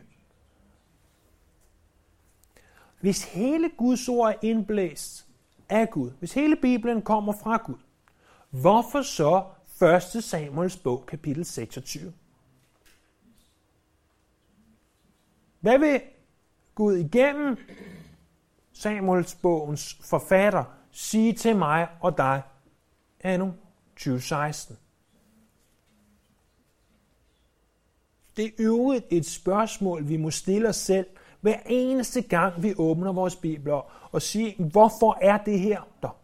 Hvis 3.00 3.24
hele 3.24 3.72
Guds 3.78 4.10
ord 4.10 4.34
er 4.34 4.38
indblæst 4.42 5.28
af 5.70 5.90
Gud, 5.90 6.12
hvis 6.20 6.34
hele 6.34 6.56
Bibelen 6.56 7.02
kommer 7.02 7.34
fra 7.34 7.58
Gud, 7.66 7.78
hvorfor 8.50 9.02
så 9.02 9.44
1. 10.16 10.24
Samuels 10.24 10.78
bog, 10.78 11.06
kapitel 11.06 11.46
26? 11.46 12.14
Hvad 15.60 15.80
vil 15.80 16.02
Gud 16.76 16.98
igennem 16.98 17.58
Samuels 18.74 19.36
bogens 19.36 20.00
forfatter 20.02 20.64
sige 20.92 21.34
til 21.34 21.56
mig 21.56 21.88
og 22.02 22.18
dig 22.18 22.42
anno 23.20 23.52
2016? 23.96 24.78
Det 28.38 28.46
er 28.46 28.52
øvrigt 28.60 29.06
et 29.10 29.26
spørgsmål, 29.26 30.10
vi 30.10 30.18
må 30.18 30.32
stille 30.32 30.70
os 30.70 30.76
selv 30.76 31.06
hver 31.42 31.58
eneste 31.66 32.22
gang, 32.22 32.64
vi 32.64 32.74
åbner 32.78 33.14
vores 33.14 33.36
bibler 33.36 34.10
og 34.12 34.22
sige, 34.22 34.56
hvorfor 34.64 35.18
er 35.22 35.38
det 35.38 35.60
her 35.60 35.88
der? 36.02 36.18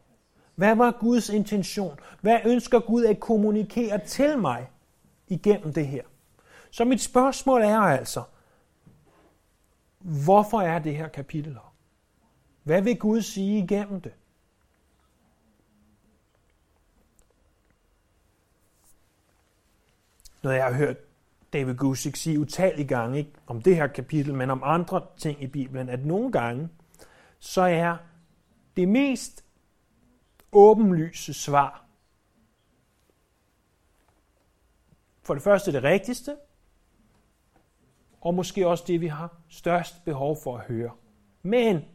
Hvad 0.56 0.76
var 0.76 0.92
Guds 0.92 1.30
intention? 1.30 2.00
Hvad 2.22 2.40
ønsker 2.46 2.80
Gud 2.80 3.06
at 3.06 3.20
kommunikere 3.20 4.06
til 4.06 4.38
mig 4.38 4.70
igennem 5.28 5.74
det 5.74 5.88
her? 5.88 6.04
Så 6.72 6.86
mit 6.86 7.02
spørgsmål 7.02 7.62
er 7.62 7.80
altså, 7.80 8.24
hvorfor 10.00 10.62
er 10.62 10.80
det 10.80 10.98
her 10.98 11.08
kapitel 11.08 11.54
her? 11.54 11.74
Hvad 12.64 12.82
vil 12.82 13.00
Gud 13.00 13.22
sige 13.22 13.64
igennem 13.64 14.02
det? 14.02 14.14
Når 20.44 20.52
jeg 20.52 20.64
har 20.64 20.74
hørt 20.74 20.98
David 21.54 21.76
Gusick 21.76 22.16
sige 22.16 22.40
utallige 22.40 22.88
gange, 22.88 23.18
ikke 23.18 23.32
om 23.48 23.62
det 23.62 23.76
her 23.76 23.88
kapitel, 23.88 24.34
men 24.34 24.50
om 24.50 24.62
andre 24.66 25.02
ting 25.18 25.44
i 25.44 25.48
Bibelen, 25.48 25.90
at 25.90 26.06
nogle 26.06 26.32
gange, 26.32 26.70
så 27.40 27.62
er 27.62 27.98
det 28.76 28.88
mest 28.88 29.46
åbenlyse 30.52 31.34
svar 31.34 31.86
for 35.24 35.34
det 35.34 35.44
første 35.44 35.72
det 35.72 35.84
rigtigste, 35.84 36.36
og 38.22 38.34
måske 38.34 38.68
også 38.68 38.84
det, 38.88 39.02
vi 39.02 39.08
har 39.08 39.38
størst 39.50 40.06
behov 40.06 40.38
for 40.44 40.58
at 40.58 40.64
høre. 40.64 40.92
Men 41.42 41.86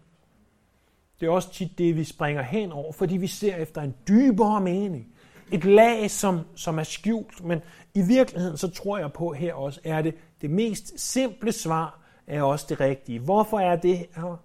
det 1.20 1.26
er 1.26 1.30
også 1.30 1.52
tit 1.52 1.78
det, 1.78 1.96
vi 1.96 2.04
springer 2.04 2.42
hen 2.42 2.72
over, 2.72 2.92
fordi 2.92 3.16
vi 3.16 3.26
ser 3.26 3.56
efter 3.56 3.82
en 3.82 3.96
dybere 4.08 4.60
mening. 4.60 5.15
Et 5.52 5.64
lag, 5.64 6.10
som, 6.10 6.40
som 6.54 6.78
er 6.78 6.82
skjult, 6.82 7.44
men 7.44 7.60
i 7.94 8.02
virkeligheden 8.02 8.56
så 8.56 8.70
tror 8.70 8.98
jeg 8.98 9.12
på 9.12 9.32
her 9.32 9.54
også, 9.54 9.80
er 9.84 10.02
det 10.02 10.14
det 10.40 10.50
mest 10.50 11.00
simple 11.00 11.52
svar, 11.52 12.00
er 12.26 12.42
også 12.42 12.66
det 12.68 12.80
rigtige. 12.80 13.18
Hvorfor 13.18 13.60
er 13.60 13.76
det 13.76 13.98
her 13.98 14.44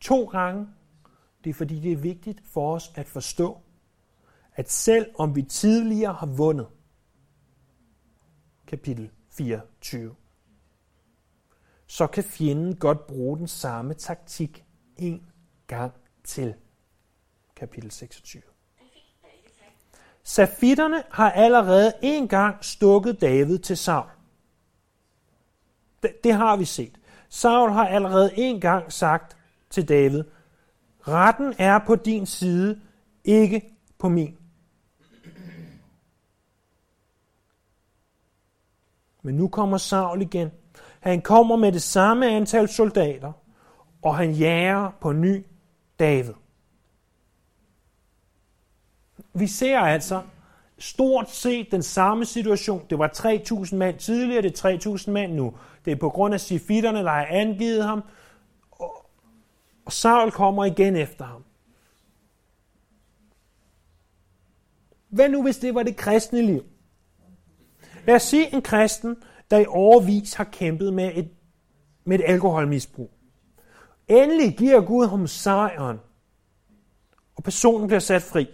to 0.00 0.24
gange? 0.24 0.66
Det 1.44 1.50
er 1.50 1.54
fordi, 1.54 1.80
det 1.80 1.92
er 1.92 1.96
vigtigt 1.96 2.40
for 2.44 2.74
os 2.74 2.92
at 2.94 3.08
forstå, 3.08 3.58
at 4.54 4.70
selv 4.70 5.06
om 5.18 5.36
vi 5.36 5.42
tidligere 5.42 6.12
har 6.12 6.26
vundet, 6.26 6.66
kapitel 8.66 9.10
24, 9.30 10.14
så 11.86 12.06
kan 12.06 12.24
fjenden 12.24 12.76
godt 12.76 13.06
bruge 13.06 13.38
den 13.38 13.48
samme 13.48 13.94
taktik 13.94 14.64
en 14.96 15.26
gang 15.66 15.92
til. 16.24 16.54
Kapitel 17.56 17.90
26. 17.90 18.42
Safitterne 20.24 21.02
har 21.10 21.30
allerede 21.30 21.92
en 22.02 22.28
gang 22.28 22.64
stukket 22.64 23.20
David 23.20 23.58
til 23.58 23.76
Saul. 23.76 24.10
Det, 26.02 26.24
det 26.24 26.32
har 26.32 26.56
vi 26.56 26.64
set. 26.64 26.98
Saul 27.28 27.70
har 27.70 27.88
allerede 27.88 28.30
en 28.36 28.60
gang 28.60 28.92
sagt 28.92 29.36
til 29.70 29.88
David, 29.88 30.24
retten 31.08 31.54
er 31.58 31.78
på 31.78 31.96
din 31.96 32.26
side, 32.26 32.80
ikke 33.24 33.62
på 33.98 34.08
min. 34.08 34.36
Men 39.22 39.34
nu 39.34 39.48
kommer 39.48 39.78
Saul 39.78 40.22
igen. 40.22 40.50
Han 41.00 41.22
kommer 41.22 41.56
med 41.56 41.72
det 41.72 41.82
samme 41.82 42.28
antal 42.30 42.68
soldater, 42.68 43.32
og 44.02 44.16
han 44.16 44.32
jager 44.32 44.90
på 45.00 45.12
ny 45.12 45.46
David. 45.98 46.34
Vi 49.34 49.46
ser 49.46 49.78
altså 49.78 50.22
stort 50.78 51.30
set 51.30 51.70
den 51.70 51.82
samme 51.82 52.24
situation. 52.24 52.86
Det 52.90 52.98
var 52.98 53.08
3.000 53.08 53.76
mand 53.76 53.98
tidligere, 53.98 54.42
det 54.42 54.64
er 54.64 54.96
3.000 54.96 55.10
mand 55.10 55.32
nu. 55.32 55.54
Det 55.84 55.90
er 55.90 55.96
på 55.96 56.10
grund 56.10 56.34
af 56.34 56.40
sifitterne, 56.40 56.98
der 56.98 57.10
har 57.10 57.26
angivet 57.26 57.84
ham. 57.84 58.02
Og 59.84 59.92
Saul 59.92 60.30
kommer 60.30 60.64
igen 60.64 60.96
efter 60.96 61.24
ham. 61.24 61.44
Hvad 65.08 65.28
nu, 65.28 65.42
hvis 65.42 65.58
det 65.58 65.74
var 65.74 65.82
det 65.82 65.96
kristne 65.96 66.42
liv? 66.42 66.64
Lad 68.06 68.14
os 68.14 68.22
sige 68.22 68.54
en 68.54 68.62
kristen, 68.62 69.16
der 69.50 69.58
i 69.58 69.66
overvis 69.68 70.34
har 70.34 70.44
kæmpet 70.44 70.94
med 70.94 71.12
et, 71.14 71.28
med 72.04 72.18
et 72.18 72.24
alkoholmisbrug. 72.26 73.10
Endelig 74.08 74.56
giver 74.58 74.80
Gud 74.80 75.06
ham 75.06 75.26
sejren, 75.26 76.00
og 77.36 77.42
personen 77.42 77.86
bliver 77.86 78.00
sat 78.00 78.22
fri. 78.22 78.48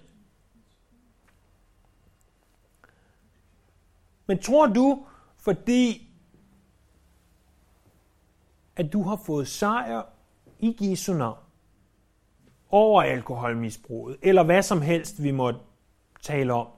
Men 4.26 4.42
tror 4.42 4.66
du, 4.66 5.06
fordi 5.36 6.02
at 8.76 8.92
du 8.92 9.02
har 9.02 9.16
fået 9.16 9.48
sejr 9.48 10.02
i 10.58 10.76
Jesu 10.80 11.14
navn 11.14 11.38
over 12.70 13.02
alkoholmisbruget, 13.02 14.16
eller 14.22 14.42
hvad 14.42 14.62
som 14.62 14.82
helst, 14.82 15.22
vi 15.22 15.30
måtte 15.30 15.60
tale 16.22 16.52
om, 16.52 16.68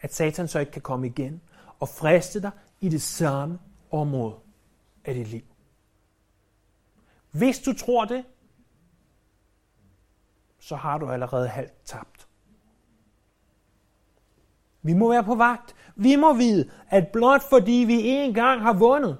at 0.00 0.14
Satan 0.14 0.48
så 0.48 0.58
ikke 0.58 0.72
kan 0.72 0.82
komme 0.82 1.06
igen 1.06 1.40
og 1.80 1.88
friste 1.88 2.42
dig 2.42 2.50
i 2.80 2.88
det 2.88 3.02
samme 3.02 3.58
område 3.90 4.36
af 5.04 5.14
dit 5.14 5.28
liv. 5.28 5.42
Hvis 7.30 7.58
du 7.58 7.72
tror 7.72 8.04
det, 8.04 8.24
så 10.58 10.76
har 10.76 10.98
du 10.98 11.10
allerede 11.10 11.48
halvt 11.48 11.84
tabt. 11.84 12.25
Vi 14.86 14.92
må 14.92 15.10
være 15.10 15.24
på 15.24 15.34
vagt. 15.34 15.74
Vi 15.96 16.16
må 16.16 16.34
vide, 16.34 16.70
at 16.88 17.08
blot 17.08 17.42
fordi 17.50 17.84
vi 17.86 18.08
en 18.08 18.34
gang 18.34 18.62
har 18.62 18.72
vundet, 18.72 19.18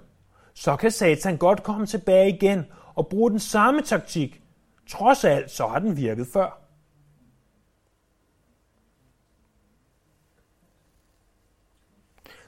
så 0.54 0.76
kan 0.76 0.90
Satan 0.90 1.36
godt 1.36 1.62
komme 1.62 1.86
tilbage 1.86 2.28
igen 2.28 2.64
og 2.94 3.08
bruge 3.08 3.30
den 3.30 3.38
samme 3.38 3.82
taktik. 3.82 4.42
Trods 4.88 5.24
alt, 5.24 5.50
så 5.50 5.66
har 5.66 5.78
den 5.78 5.96
virket 5.96 6.26
før. 6.32 6.62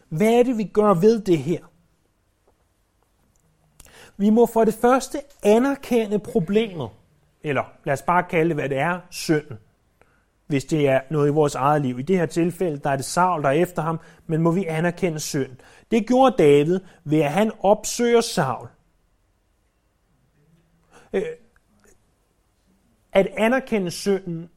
Hvad 0.08 0.32
er 0.32 0.42
det, 0.42 0.58
vi 0.58 0.64
gør 0.64 0.94
ved 0.94 1.20
det 1.20 1.38
her? 1.38 1.64
Vi 4.16 4.30
må 4.30 4.46
for 4.46 4.64
det 4.64 4.74
første 4.74 5.20
anerkende 5.42 6.18
problemet, 6.18 6.90
eller 7.42 7.62
lad 7.84 7.92
os 7.92 8.02
bare 8.02 8.22
kalde 8.22 8.48
det, 8.48 8.56
hvad 8.56 8.68
det 8.68 8.78
er, 8.78 9.00
synden. 9.10 9.58
Hvis 10.48 10.64
det 10.64 10.88
er 10.88 11.00
noget 11.10 11.28
i 11.28 11.32
vores 11.32 11.54
eget 11.54 11.82
liv. 11.82 11.98
I 11.98 12.02
det 12.02 12.18
her 12.18 12.26
tilfælde, 12.26 12.78
der 12.78 12.90
er 12.90 12.96
det 12.96 13.04
Saul, 13.04 13.42
der 13.42 13.48
er 13.48 13.52
efter 13.52 13.82
ham, 13.82 14.00
men 14.26 14.42
må 14.42 14.50
vi 14.50 14.64
anerkende 14.64 15.20
synd. 15.20 15.50
Det 15.90 16.06
gjorde 16.06 16.34
David 16.38 16.80
ved, 17.04 17.20
at 17.20 17.32
han 17.32 17.52
opsøger 17.60 18.20
Saul. 18.20 18.68
Øh, 21.12 21.22
at 23.12 23.28
anerkende 23.36 23.90
synden 23.90 24.50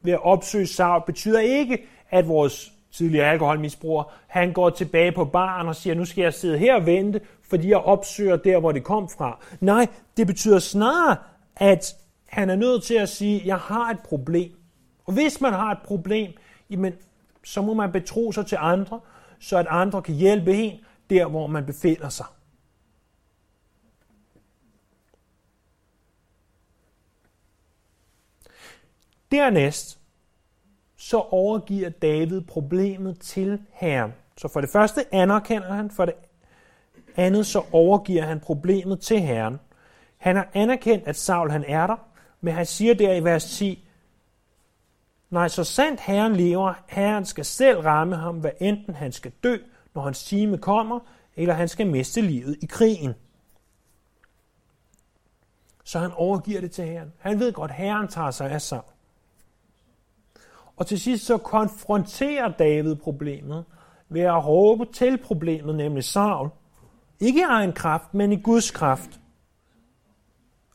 ved 0.00 0.12
at 0.12 0.22
opsøge 0.22 0.66
Saul 0.66 1.02
betyder 1.06 1.40
ikke, 1.40 1.86
at 2.10 2.28
vores 2.28 2.72
tidligere 2.92 3.30
alkoholmisbruger, 3.30 4.12
han 4.26 4.52
går 4.52 4.70
tilbage 4.70 5.12
på 5.12 5.24
baren 5.24 5.68
og 5.68 5.76
siger, 5.76 5.94
nu 5.94 6.04
skal 6.04 6.22
jeg 6.22 6.34
sidde 6.34 6.58
her 6.58 6.74
og 6.74 6.86
vente, 6.86 7.20
fordi 7.42 7.68
jeg 7.68 7.78
opsøger 7.78 8.36
der, 8.36 8.60
hvor 8.60 8.72
det 8.72 8.84
kom 8.84 9.08
fra. 9.08 9.38
Nej, 9.60 9.86
det 10.16 10.26
betyder 10.26 10.58
snarere, 10.58 11.16
at 11.56 11.96
han 12.26 12.50
er 12.50 12.56
nødt 12.56 12.82
til 12.82 12.94
at 12.94 13.08
sige, 13.08 13.42
jeg 13.44 13.56
har 13.56 13.90
et 13.90 14.00
problem. 14.00 14.57
Og 15.08 15.14
hvis 15.14 15.40
man 15.40 15.52
har 15.52 15.70
et 15.72 15.78
problem, 15.84 16.32
jamen, 16.70 16.92
så 17.44 17.62
må 17.62 17.74
man 17.74 17.92
betro 17.92 18.32
sig 18.32 18.46
til 18.46 18.58
andre, 18.60 19.00
så 19.40 19.58
at 19.58 19.66
andre 19.70 20.02
kan 20.02 20.14
hjælpe 20.14 20.54
en 20.54 20.80
der, 21.10 21.26
hvor 21.26 21.46
man 21.46 21.66
befinder 21.66 22.08
sig. 22.08 22.26
Dernæst, 29.32 29.98
så 30.96 31.18
overgiver 31.18 31.88
David 31.88 32.40
problemet 32.40 33.20
til 33.20 33.62
Herren. 33.72 34.12
Så 34.36 34.48
for 34.48 34.60
det 34.60 34.70
første 34.70 35.14
anerkender 35.14 35.72
han, 35.72 35.90
for 35.90 36.04
det 36.04 36.14
andet 37.16 37.46
så 37.46 37.62
overgiver 37.72 38.22
han 38.22 38.40
problemet 38.40 39.00
til 39.00 39.20
Herren. 39.20 39.60
Han 40.16 40.36
har 40.36 40.48
anerkendt, 40.54 41.06
at 41.06 41.16
Saul 41.16 41.50
han 41.50 41.64
er 41.64 41.86
der, 41.86 41.96
men 42.40 42.54
han 42.54 42.66
siger 42.66 42.94
der 42.94 43.14
i 43.14 43.24
vers 43.24 43.56
10, 43.58 43.87
Nej, 45.30 45.48
så 45.48 45.64
sandt 45.64 46.00
Herren 46.00 46.36
lever, 46.36 46.74
Herren 46.86 47.24
skal 47.24 47.44
selv 47.44 47.78
ramme 47.78 48.16
ham, 48.16 48.38
hvad 48.38 48.50
enten 48.60 48.94
han 48.94 49.12
skal 49.12 49.32
dø, 49.44 49.56
når 49.94 50.02
hans 50.02 50.24
time 50.24 50.58
kommer, 50.58 51.00
eller 51.36 51.54
han 51.54 51.68
skal 51.68 51.86
miste 51.86 52.20
livet 52.20 52.56
i 52.62 52.66
krigen. 52.66 53.14
Så 55.84 55.98
han 55.98 56.10
overgiver 56.12 56.60
det 56.60 56.70
til 56.70 56.84
Herren. 56.84 57.12
Han 57.18 57.40
ved 57.40 57.52
godt, 57.52 57.70
at 57.70 57.76
Herren 57.76 58.08
tager 58.08 58.30
sig 58.30 58.50
af 58.50 58.62
sig. 58.62 58.80
Og 60.76 60.86
til 60.86 61.00
sidst 61.00 61.26
så 61.26 61.38
konfronterer 61.38 62.48
David 62.48 62.96
problemet 62.96 63.64
ved 64.08 64.20
at 64.20 64.46
råbe 64.46 64.84
til 64.84 65.18
problemet, 65.18 65.74
nemlig 65.74 66.04
Saul. 66.04 66.48
Ikke 67.20 67.40
i 67.40 67.42
egen 67.42 67.72
kraft, 67.72 68.14
men 68.14 68.32
i 68.32 68.40
Guds 68.40 68.70
kraft. 68.70 69.20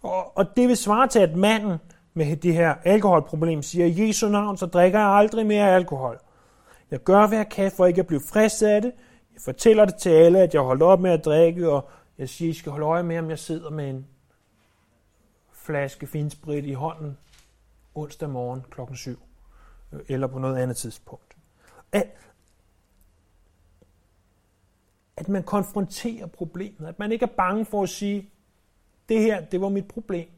Og, 0.01 0.37
og 0.37 0.55
det 0.55 0.67
vil 0.67 0.77
svare 0.77 1.07
til, 1.07 1.19
at 1.19 1.35
manden 1.35 1.77
med 2.13 2.35
det 2.35 2.53
her 2.53 2.75
alkoholproblem 2.83 3.61
siger, 3.61 3.85
i 3.85 4.07
Jesu 4.07 4.29
navn, 4.29 4.57
så 4.57 4.65
drikker 4.65 4.99
jeg 4.99 5.09
aldrig 5.09 5.45
mere 5.45 5.75
alkohol. 5.75 6.19
Jeg 6.91 6.99
gør, 6.99 7.27
hvad 7.27 7.37
jeg 7.37 7.49
kan, 7.49 7.71
for 7.71 7.85
ikke 7.85 8.01
at 8.01 8.07
blive 8.07 8.21
fristet 8.21 8.67
af 8.67 8.81
det. 8.81 8.91
Jeg 9.33 9.41
fortæller 9.41 9.85
det 9.85 9.95
til 9.95 10.09
alle, 10.09 10.39
at 10.39 10.53
jeg 10.53 10.61
holder 10.61 10.85
op 10.85 10.99
med 10.99 11.11
at 11.11 11.25
drikke, 11.25 11.69
og 11.69 11.89
jeg 12.17 12.29
siger, 12.29 12.49
I 12.49 12.53
skal 12.53 12.71
holde 12.71 12.85
øje 12.85 13.03
med, 13.03 13.19
om 13.19 13.29
jeg 13.29 13.39
sidder 13.39 13.69
med 13.69 13.89
en 13.89 14.07
flaske 15.51 16.07
finsprit 16.07 16.65
i 16.65 16.73
hånden 16.73 17.17
onsdag 17.95 18.29
morgen 18.29 18.63
klokken 18.71 18.95
7 18.95 19.19
øh, 19.91 19.99
eller 20.07 20.27
på 20.27 20.39
noget 20.39 20.57
andet 20.57 20.77
tidspunkt. 20.77 21.37
At, 21.91 22.07
at 25.17 25.29
man 25.29 25.43
konfronterer 25.43 26.27
problemet, 26.27 26.87
at 26.87 26.99
man 26.99 27.11
ikke 27.11 27.23
er 27.23 27.35
bange 27.37 27.65
for 27.65 27.83
at 27.83 27.89
sige, 27.89 28.29
det 29.09 29.19
her, 29.19 29.45
det 29.45 29.61
var 29.61 29.69
mit 29.69 29.87
problem. 29.87 30.29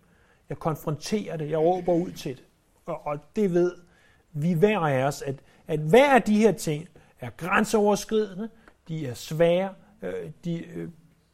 Jeg 0.49 0.60
konfronterer 0.60 1.38
det, 1.38 1.49
jeg 1.49 1.60
råber 1.60 1.93
ud 1.93 2.12
til 2.12 2.36
det. 2.36 2.43
Og, 2.86 3.08
og 3.08 3.19
det 3.36 3.53
ved 3.53 3.75
vi 4.31 4.53
hver 4.53 4.79
af 4.79 5.03
os, 5.03 5.21
at, 5.21 5.36
at 5.67 5.79
hver 5.79 6.15
af 6.15 6.21
de 6.21 6.38
her 6.38 6.51
ting 6.51 6.88
er 7.19 7.29
grænseoverskridende, 7.38 8.49
de 8.88 9.08
er 9.08 9.13
svære, 9.13 9.73
øh, 10.01 10.31
de 10.43 10.65
øh, 10.65 10.89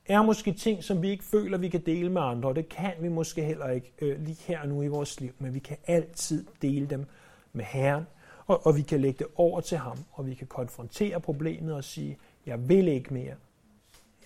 er 0.05 0.21
måske 0.21 0.53
ting, 0.53 0.83
som 0.83 1.01
vi 1.01 1.09
ikke 1.09 1.23
føler, 1.23 1.57
vi 1.57 1.69
kan 1.69 1.85
dele 1.85 2.09
med 2.09 2.21
andre, 2.21 2.49
og 2.49 2.55
det 2.55 2.69
kan 2.69 2.93
vi 3.01 3.07
måske 3.07 3.43
heller 3.43 3.69
ikke 3.69 3.93
øh, 4.01 4.21
lige 4.21 4.37
her 4.47 4.65
nu 4.65 4.81
i 4.81 4.87
vores 4.87 5.19
liv, 5.19 5.31
men 5.39 5.53
vi 5.53 5.59
kan 5.59 5.77
altid 5.87 6.45
dele 6.61 6.85
dem 6.85 7.05
med 7.53 7.65
Herren, 7.65 8.03
og, 8.47 8.65
og 8.65 8.77
vi 8.77 8.81
kan 8.81 9.01
lægge 9.01 9.19
det 9.19 9.27
over 9.35 9.61
til 9.61 9.77
ham, 9.77 9.97
og 10.11 10.25
vi 10.25 10.33
kan 10.33 10.47
konfrontere 10.47 11.19
problemet 11.19 11.73
og 11.75 11.83
sige, 11.83 12.17
jeg 12.45 12.69
vil 12.69 12.87
ikke 12.87 13.13
mere. 13.13 13.35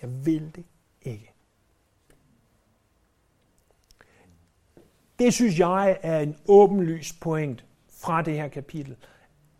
Jeg 0.02 0.26
vil 0.26 0.52
det 0.54 0.64
ikke. 1.02 1.32
Det 5.18 5.34
synes 5.34 5.58
jeg 5.58 5.98
er 6.02 6.20
en 6.20 6.36
åbenlys 6.46 7.12
point 7.12 7.64
fra 7.90 8.22
det 8.22 8.34
her 8.34 8.48
kapitel, 8.48 8.96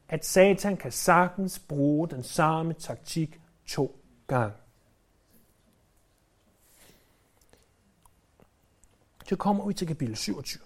at 0.08 0.26
Satan 0.26 0.76
kan 0.76 0.92
sagtens 0.92 1.58
bruge 1.58 2.08
den 2.08 2.22
samme 2.22 2.72
taktik 2.72 3.40
to 3.66 4.00
gange. 4.26 4.54
Så 9.28 9.36
kommer 9.36 9.66
vi 9.66 9.74
til 9.74 9.86
kapitel 9.86 10.16
27. 10.16 10.62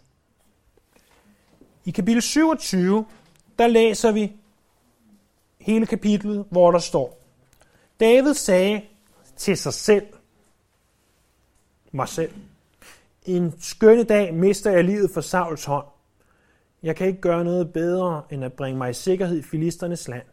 I 1.85 1.91
kapitel 1.91 2.23
27, 2.23 3.07
der 3.59 3.67
læser 3.67 4.13
vi 4.13 4.33
hele 5.61 5.87
kapitlet, 5.87 6.47
hvor 6.51 6.71
der 6.71 6.79
står, 6.79 7.21
David 8.01 8.35
sagde 8.35 8.83
til 9.37 9.57
sig 9.57 9.75
selv, 9.75 10.07
mig 11.93 12.09
selv, 12.09 12.33
en 13.27 13.55
skønne 13.61 14.05
dag 14.05 14.35
mister 14.35 14.71
jeg 14.71 14.85
livet 14.85 15.11
for 15.11 15.21
Sauls 15.21 15.65
hånd. 15.65 15.87
Jeg 16.83 16.97
kan 16.97 17.07
ikke 17.07 17.21
gøre 17.21 17.45
noget 17.45 17.73
bedre, 17.73 18.23
end 18.31 18.45
at 18.45 18.53
bringe 18.53 18.79
mig 18.79 18.91
i 18.91 18.95
sikkerhed 18.95 19.39
i 19.39 19.43
filisternes 19.43 20.09
land. 20.09 20.27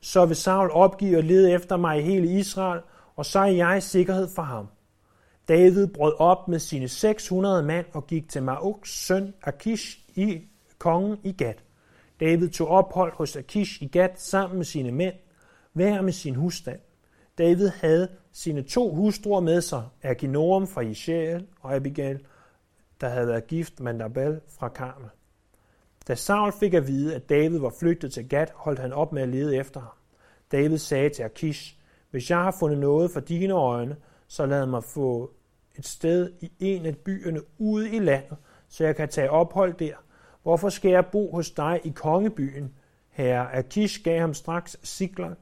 Så 0.00 0.26
vil 0.26 0.36
Saul 0.36 0.70
opgive 0.70 1.18
og 1.18 1.24
lede 1.24 1.52
efter 1.52 1.76
mig 1.76 1.98
i 1.98 2.02
hele 2.02 2.38
Israel, 2.38 2.80
og 3.16 3.26
så 3.26 3.38
er 3.38 3.44
jeg 3.44 3.78
i 3.78 3.80
sikkerhed 3.80 4.28
for 4.34 4.42
ham. 4.42 4.66
David 5.48 5.86
brød 5.86 6.12
op 6.18 6.48
med 6.48 6.58
sine 6.58 6.88
600 6.88 7.62
mand 7.62 7.86
og 7.92 8.06
gik 8.06 8.28
til 8.28 8.42
Mauks 8.42 9.06
søn 9.06 9.34
Akish 9.42 9.98
i 10.14 10.40
kongen 10.78 11.18
i 11.24 11.32
Gat. 11.32 11.64
David 12.20 12.48
tog 12.48 12.68
ophold 12.68 13.12
hos 13.12 13.36
Akish 13.36 13.82
i 13.82 13.86
Gat 13.86 14.20
sammen 14.20 14.56
med 14.56 14.64
sine 14.64 14.92
mænd, 14.92 15.14
hver 15.72 16.00
med 16.00 16.12
sin 16.12 16.34
husstand. 16.34 16.80
David 17.38 17.68
havde 17.68 18.08
sine 18.32 18.62
to 18.62 18.94
hustruer 18.94 19.40
med 19.40 19.60
sig, 19.60 19.84
Aginoram 20.02 20.66
fra 20.66 20.80
Israel 20.80 21.46
og 21.60 21.74
Abigail, 21.74 22.26
der 23.00 23.08
havde 23.08 23.28
været 23.28 23.46
gift 23.46 23.80
med 23.80 23.92
Nabal 23.92 24.40
fra 24.58 24.68
Karmel. 24.68 25.08
Da 26.08 26.14
Saul 26.14 26.52
fik 26.52 26.74
at 26.74 26.86
vide, 26.86 27.14
at 27.14 27.28
David 27.28 27.58
var 27.58 27.72
flygtet 27.80 28.12
til 28.12 28.28
Gat, 28.28 28.52
holdt 28.54 28.78
han 28.78 28.92
op 28.92 29.12
med 29.12 29.22
at 29.22 29.28
lede 29.28 29.56
efter 29.56 29.80
ham. 29.80 29.92
David 30.52 30.78
sagde 30.78 31.08
til 31.08 31.22
Akish, 31.22 31.78
hvis 32.10 32.30
jeg 32.30 32.38
har 32.38 32.56
fundet 32.60 32.78
noget 32.78 33.10
for 33.10 33.20
dine 33.20 33.54
øjne, 33.54 33.96
så 34.26 34.46
lad 34.46 34.66
mig 34.66 34.84
få 34.84 35.30
et 35.78 35.86
sted 35.86 36.32
i 36.40 36.52
en 36.58 36.86
af 36.86 36.96
byerne 36.96 37.40
ude 37.58 37.90
i 37.90 37.98
landet, 37.98 38.36
så 38.68 38.84
jeg 38.84 38.96
kan 38.96 39.08
tage 39.08 39.30
ophold 39.30 39.74
der. 39.74 39.94
Hvorfor 40.42 40.68
skal 40.68 40.90
jeg 40.90 41.06
bo 41.12 41.30
hos 41.32 41.50
dig 41.50 41.80
i 41.84 41.90
kongebyen? 41.90 42.74
Herre 43.10 43.54
Akish 43.54 44.02
gav 44.04 44.20
ham 44.20 44.34
straks 44.34 44.76
Siklag. 44.82 45.34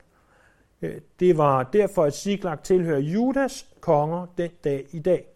Øh, 0.83 1.01
det 1.21 1.39
var 1.39 1.63
derfor, 1.63 2.05
at 2.05 2.15
Siklag 2.15 2.63
tilhører 2.63 2.99
Judas 2.99 3.67
konger 3.81 4.27
den 4.39 4.51
dag 4.65 4.87
i 4.91 4.99
dag. 4.99 5.27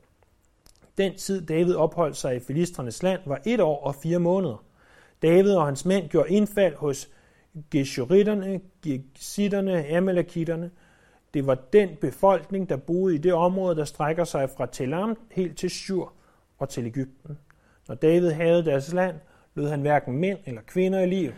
Den 0.98 1.16
tid 1.16 1.46
David 1.46 1.74
opholdt 1.74 2.16
sig 2.16 2.36
i 2.36 2.40
Filistrenes 2.40 3.02
land 3.02 3.20
var 3.26 3.40
et 3.46 3.60
år 3.60 3.84
og 3.84 3.94
fire 3.94 4.18
måneder. 4.18 4.64
David 5.22 5.54
og 5.54 5.66
hans 5.66 5.84
mænd 5.84 6.08
gjorde 6.08 6.30
indfald 6.30 6.74
hos 6.74 7.08
Geshuritterne, 7.70 8.60
Gesitterne, 8.82 9.86
Amalekitterne. 9.96 10.70
Det 11.34 11.46
var 11.46 11.54
den 11.54 11.88
befolkning, 12.00 12.68
der 12.68 12.76
boede 12.76 13.14
i 13.14 13.18
det 13.18 13.32
område, 13.32 13.76
der 13.76 13.84
strækker 13.84 14.24
sig 14.24 14.50
fra 14.50 14.66
Telam 14.66 15.18
helt 15.30 15.58
til 15.58 15.70
Shur 15.70 16.12
og 16.58 16.68
til 16.68 16.86
Ægypten. 16.86 17.38
Når 17.88 17.94
David 17.94 18.30
havde 18.30 18.64
deres 18.64 18.92
land, 18.92 19.16
lød 19.54 19.68
han 19.68 19.80
hverken 19.80 20.16
mænd 20.16 20.38
eller 20.46 20.60
kvinder 20.66 21.00
i 21.00 21.06
liv, 21.06 21.32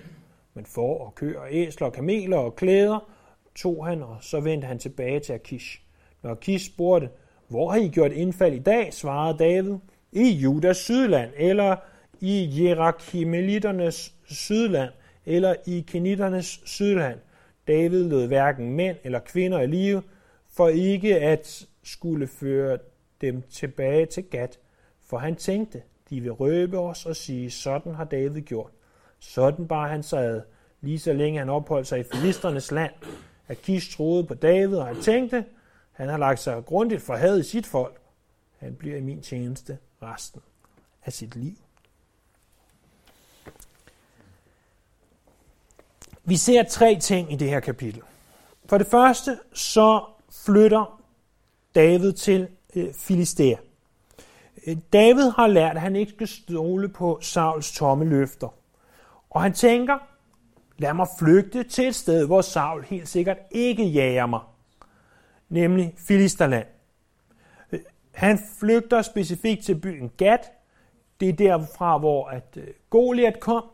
men 0.55 0.67
får 0.67 1.07
og 1.07 1.15
køer 1.15 1.43
æsler 1.51 1.87
og 1.87 1.93
kameler 1.93 2.37
og 2.37 2.57
klæder 2.57 3.12
tog 3.55 3.87
han, 3.87 4.03
og 4.03 4.17
så 4.21 4.41
vendte 4.41 4.67
han 4.67 4.79
tilbage 4.79 5.21
til 5.21 5.33
Akish. 5.33 5.83
Når 6.23 6.31
Akish 6.31 6.73
spurgte, 6.73 7.09
hvor 7.49 7.71
har 7.71 7.79
I 7.79 7.89
gjort 7.89 8.13
indfald 8.13 8.55
i 8.55 8.59
dag, 8.59 8.95
svarede 8.95 9.39
David, 9.39 9.75
i 10.13 10.29
Judas 10.29 10.77
sydland, 10.77 11.31
eller 11.37 11.77
i 12.21 12.49
Jerachimeliternes 12.63 14.15
sydland, 14.25 14.91
eller 15.27 15.55
i 15.67 15.85
Kenitternes 15.89 16.61
sydland. 16.65 17.19
David 17.69 18.05
lød 18.05 18.27
hverken 18.27 18.73
mænd 18.73 18.97
eller 19.05 19.19
kvinder 19.19 19.61
i 19.61 19.67
live, 19.67 20.03
for 20.51 20.69
ikke 20.69 21.19
at 21.19 21.67
skulle 21.83 22.27
føre 22.27 22.79
dem 23.21 23.43
tilbage 23.51 24.07
til 24.07 24.25
Gat, 24.25 24.59
for 25.07 25.19
han 25.19 25.37
tænkte, 25.37 25.83
de 26.11 26.21
vil 26.21 26.33
røbe 26.33 26.79
os 26.79 27.07
og 27.07 27.17
sige, 27.17 27.51
sådan 27.51 27.95
har 27.95 28.05
David 28.05 28.41
gjort. 28.41 28.71
Sådan 29.21 29.69
bar 29.69 29.89
han 29.89 30.03
sig 30.03 30.25
ad, 30.25 30.41
lige 30.81 30.99
så 30.99 31.13
længe 31.13 31.39
han 31.39 31.49
opholdt 31.49 31.87
sig 31.87 32.01
i 32.01 32.05
Filisternes 32.13 32.71
land. 32.71 32.93
Akish 33.49 33.97
troede 33.97 34.25
på 34.25 34.35
David, 34.35 34.77
og 34.77 34.87
han 34.87 35.03
tænkte, 35.03 35.45
han 35.93 36.09
har 36.09 36.19
lagt 36.19 36.41
sig 36.41 36.65
grundigt 36.65 37.03
for 37.03 37.17
had 37.17 37.39
i 37.39 37.43
sit 37.43 37.67
folk. 37.67 38.01
Han 38.59 38.75
bliver 38.75 38.97
i 38.97 39.01
min 39.01 39.21
tjeneste 39.21 39.79
resten 40.03 40.41
af 41.05 41.13
sit 41.13 41.37
liv. 41.37 41.57
Vi 46.25 46.37
ser 46.37 46.63
tre 46.63 46.99
ting 47.01 47.33
i 47.33 47.37
det 47.37 47.49
her 47.49 47.61
kapitel. 47.61 48.03
For 48.67 48.79
det 48.79 48.87
første, 48.87 49.39
så 49.53 50.05
flytter 50.47 51.03
David 51.75 52.13
til 52.13 52.49
øh, 52.75 52.95
Filistea. 52.95 53.57
Øh, 54.67 54.77
David 54.93 55.31
har 55.31 55.47
lært, 55.47 55.77
at 55.77 55.83
han 55.83 55.97
ikke 55.97 56.13
skal 56.13 56.29
stole 56.29 56.89
på 56.89 57.19
Sauls 57.21 57.73
tomme 57.73 58.05
løfter. 58.05 58.55
Og 59.31 59.43
han 59.43 59.53
tænker, 59.53 59.99
lad 60.79 60.95
mig 60.95 61.07
flygte 61.19 61.63
til 61.63 61.89
et 61.89 61.95
sted, 61.95 62.27
hvor 62.27 62.41
Saul 62.41 62.85
helt 62.85 63.09
sikkert 63.09 63.39
ikke 63.51 63.85
jager 63.85 64.27
mig, 64.27 64.41
nemlig 65.49 65.95
Filisterland. 65.97 66.67
Han 68.15 68.39
flygter 68.61 69.03
specifikt 69.03 69.65
til 69.65 69.81
byen 69.81 70.11
Gat. 70.17 70.41
Det 71.21 71.29
er 71.29 71.33
derfra, 71.33 71.99
hvor 71.99 72.29
at 72.29 72.57
øh, 72.57 72.67
Goliat 72.91 73.41
kom, 73.41 73.65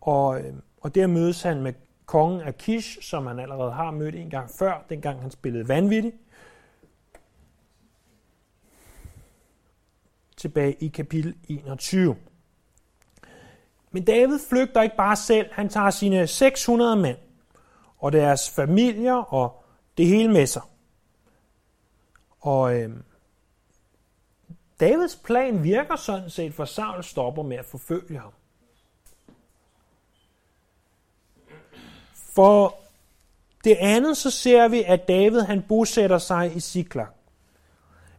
og 0.00 0.40
øh, 0.40 0.54
og 0.84 0.94
der 0.94 1.06
mødes 1.06 1.42
han 1.42 1.62
med 1.62 1.72
kongen 2.06 2.40
af 2.40 2.58
Kish, 2.58 3.02
som 3.02 3.26
han 3.26 3.38
allerede 3.38 3.72
har 3.72 3.90
mødt 3.90 4.14
en 4.14 4.30
gang 4.30 4.50
før, 4.50 4.84
dengang 4.88 5.20
han 5.20 5.30
spillede 5.30 5.68
vanvittig. 5.68 6.12
Tilbage 10.36 10.72
i 10.72 10.88
kapitel 10.88 11.36
21. 11.48 12.16
Men 13.94 14.04
David 14.04 14.38
flygter 14.48 14.82
ikke 14.82 14.96
bare 14.96 15.16
selv, 15.16 15.52
han 15.52 15.68
tager 15.68 15.90
sine 15.90 16.26
600 16.26 16.96
mænd 16.96 17.16
og 17.98 18.12
deres 18.12 18.50
familier 18.50 19.14
og 19.14 19.64
det 19.98 20.06
hele 20.06 20.32
med 20.32 20.46
sig. 20.46 20.62
Og 22.40 22.74
øh, 22.74 22.90
Davids 24.80 25.16
plan 25.16 25.62
virker 25.62 25.96
sådan 25.96 26.30
set, 26.30 26.54
for 26.54 26.64
Saul 26.64 27.04
stopper 27.04 27.42
med 27.42 27.56
at 27.56 27.64
forfølge 27.64 28.18
ham. 28.18 28.32
For 32.14 32.76
det 33.64 33.76
andet, 33.80 34.16
så 34.16 34.30
ser 34.30 34.68
vi, 34.68 34.82
at 34.82 35.08
David 35.08 35.40
han 35.40 35.64
bosætter 35.68 36.18
sig 36.18 36.56
i 36.56 36.60
Siklag. 36.60 37.06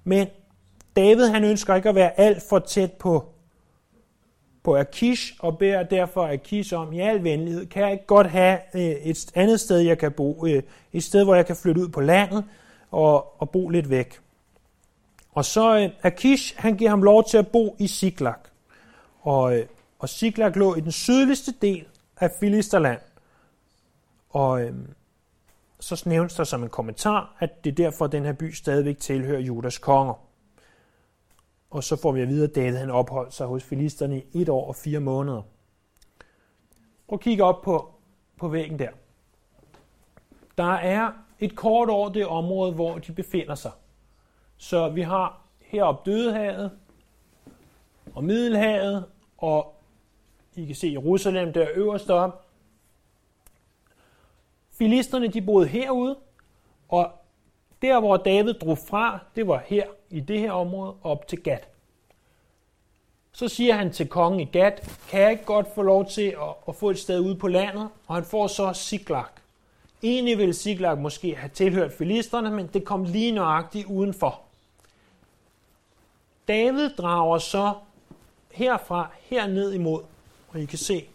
Men 0.04 0.28
David 0.96 1.28
han 1.28 1.44
ønsker 1.44 1.76
ikke 1.76 1.90
at 1.90 1.96
være 1.96 2.20
alt 2.20 2.44
for 2.50 2.60
tæt 2.60 2.94
på, 2.94 3.35
på 4.66 4.76
Akish, 4.78 5.34
og 5.40 5.58
beder 5.58 5.84
derfor 5.84 6.28
Akish 6.28 6.74
om 6.74 6.94
i 6.94 7.00
al 7.00 7.24
venlighed, 7.24 7.66
kan 7.66 7.84
jeg 7.84 7.92
ikke 7.92 8.06
godt 8.06 8.28
have 8.28 8.60
øh, 8.74 8.82
et 8.82 9.32
andet 9.36 9.60
sted, 9.60 9.80
jeg 9.80 9.98
kan 9.98 10.12
bo, 10.12 10.46
øh, 10.48 10.64
et 10.94 11.04
sted, 11.04 11.24
hvor 11.24 11.36
jeg 11.36 11.46
kan 11.46 11.56
flytte 11.56 11.82
ud 11.82 11.90
på 11.90 12.02
landet 12.02 12.44
og, 12.92 13.42
og 13.42 13.50
bo 13.50 13.70
lidt 13.70 13.90
væk. 13.90 14.20
Og 15.32 15.46
så 15.46 15.78
øh, 15.80 15.90
Akish, 16.04 16.56
han 16.58 16.78
giver 16.78 16.90
ham 16.90 17.04
lov 17.04 17.24
til 17.24 17.38
at 17.38 17.48
bo 17.48 17.76
i 17.80 17.88
Siklag. 17.88 18.36
Og, 19.22 19.60
og 20.00 20.10
Siklag 20.10 20.58
lå 20.58 20.76
i 20.76 20.80
den 20.80 20.92
sydligste 20.92 21.54
del 21.62 21.86
af 22.18 22.32
Filisterland. 22.40 23.00
Og 24.30 24.62
øhm, 24.62 24.88
så 25.80 26.04
nævnes 26.06 26.34
der 26.34 26.44
som 26.44 26.64
en 26.64 26.70
kommentar, 26.70 27.36
at 27.40 27.64
det 27.64 27.72
er 27.72 27.76
derfor, 27.76 28.06
at 28.06 28.12
den 28.12 28.26
her 28.26 28.34
by 28.34 28.52
stadigvæk 28.52 29.00
tilhører 29.00 29.40
Judas 29.40 29.78
konger. 29.78 30.25
Og 31.76 31.84
så 31.84 31.96
får 31.96 32.12
vi 32.12 32.22
at 32.22 32.28
vide, 32.28 32.44
at 32.44 32.56
David 32.56 32.78
han 32.78 32.90
opholdt 32.90 33.34
sig 33.34 33.48
hos 33.48 33.64
filisterne 33.64 34.22
i 34.34 34.42
et 34.42 34.50
år 34.50 34.68
og 34.68 34.76
fire 34.76 35.00
måneder. 35.00 35.42
Prøv 37.08 37.16
at 37.16 37.20
kigge 37.20 37.44
op 37.44 37.62
på, 37.62 37.94
på 38.38 38.48
væggen 38.48 38.80
der. 38.80 38.90
Der 40.58 40.74
er 40.74 41.12
et 41.40 41.56
kort 41.56 41.90
over 41.90 42.10
det 42.10 42.26
område, 42.26 42.74
hvor 42.74 42.98
de 42.98 43.12
befinder 43.12 43.56
sig. 43.56 43.72
Så 44.58 44.90
vi 44.90 45.02
har 45.02 45.42
heroppe 45.60 46.12
Dødehavet 46.12 46.72
og 48.16 48.24
Middelhavet, 48.24 49.06
og 49.38 49.76
I 50.56 50.66
kan 50.66 50.76
se 50.76 50.88
Jerusalem 50.88 51.54
der 51.54 51.68
øverst 51.74 52.10
op, 52.10 52.46
Filisterne 54.72 55.28
de 55.28 55.42
boede 55.42 55.68
herude, 55.68 56.18
og 56.90 57.12
der 57.86 58.00
hvor 58.00 58.18
David 58.18 58.54
drog 58.54 58.78
fra, 58.78 59.20
det 59.36 59.48
var 59.48 59.64
her 59.66 59.86
i 60.10 60.20
det 60.20 60.40
her 60.40 60.52
område 60.52 60.94
op 61.04 61.28
til 61.28 61.44
Gat. 61.44 61.68
Så 63.32 63.48
siger 63.48 63.74
han 63.74 63.94
til 63.94 64.08
kongen 64.08 64.40
i 64.40 64.46
Gat, 64.46 64.98
kan 65.10 65.22
jeg 65.22 65.32
ikke 65.32 65.46
godt 65.46 65.68
få 65.76 65.82
lov 65.82 66.06
til 66.06 66.28
at, 66.28 66.56
at 66.68 66.76
få 66.76 66.90
et 66.90 67.00
sted 67.00 67.20
ude 67.20 67.36
på 67.36 67.48
landet? 67.48 67.90
Og 68.08 68.16
han 68.16 68.24
får 68.24 68.48
så 68.48 68.74
Siklag. 68.74 69.26
Egentlig 70.04 70.38
ville 70.38 70.54
Siklag 70.54 70.98
måske 70.98 71.36
have 71.36 71.50
tilhørt 71.50 71.94
filisterne, 71.94 72.52
men 72.52 72.68
det 72.74 72.86
kom 72.86 73.04
lige 73.04 73.32
nøjagtigt 73.32 73.88
udenfor. 73.88 74.42
David 76.48 76.90
drager 76.90 77.38
så 77.38 77.74
herfra 78.52 79.10
herned 79.22 79.74
imod, 79.74 80.02
og 80.50 80.60
I 80.60 80.66
kan 80.66 80.78
se, 80.78 81.06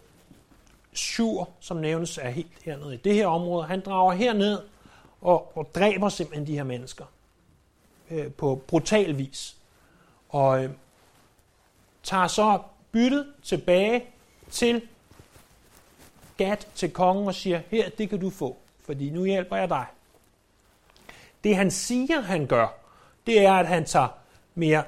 Sjur, 0.93 1.49
som 1.59 1.77
nævnes 1.77 2.17
er 2.17 2.29
helt 2.29 2.63
hernede 2.65 2.93
i 2.93 2.97
det 2.97 3.13
her 3.13 3.27
område, 3.27 3.67
han 3.67 3.81
drager 3.81 4.11
herned 4.11 4.59
og, 5.21 5.57
og 5.57 5.75
dræber 5.75 6.09
simpelthen 6.09 6.47
de 6.47 6.55
her 6.55 6.63
mennesker 6.63 7.05
øh, 8.11 8.31
på 8.31 8.61
brutal 8.67 9.17
vis. 9.17 9.57
Og 10.29 10.63
øh, 10.63 10.69
tager 12.03 12.27
så 12.27 12.59
byttet 12.91 13.33
tilbage 13.43 14.03
til 14.51 14.81
Gat, 16.37 16.67
til 16.75 16.93
kongen 16.93 17.27
og 17.27 17.35
siger, 17.35 17.61
her, 17.69 17.89
det 17.89 18.09
kan 18.09 18.19
du 18.19 18.29
få, 18.29 18.57
fordi 18.85 19.09
nu 19.09 19.25
hjælper 19.25 19.55
jeg 19.55 19.69
dig. 19.69 19.85
Det 21.43 21.55
han 21.55 21.71
siger, 21.71 22.21
han 22.21 22.47
gør, 22.47 22.67
det 23.27 23.45
er, 23.45 23.53
at 23.53 23.67
han 23.67 23.85
tager 23.85 24.07
mere 24.55 24.83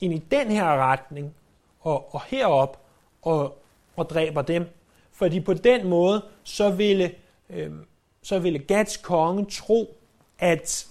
ind 0.00 0.14
i 0.14 0.18
den 0.18 0.50
her 0.50 0.64
retning 0.64 1.34
og, 1.80 2.14
og 2.14 2.22
herop 2.22 2.80
og, 3.22 3.62
og 3.96 4.10
dræber 4.10 4.42
dem, 4.42 4.68
fordi 5.12 5.40
på 5.40 5.54
den 5.54 5.88
måde, 5.88 6.24
så 6.44 6.70
ville, 6.70 7.14
øh, 7.50 7.72
så 8.26 8.38
ville 8.38 8.58
Gads 8.58 8.96
konge 8.96 9.46
tro, 9.50 9.96
at, 10.38 10.88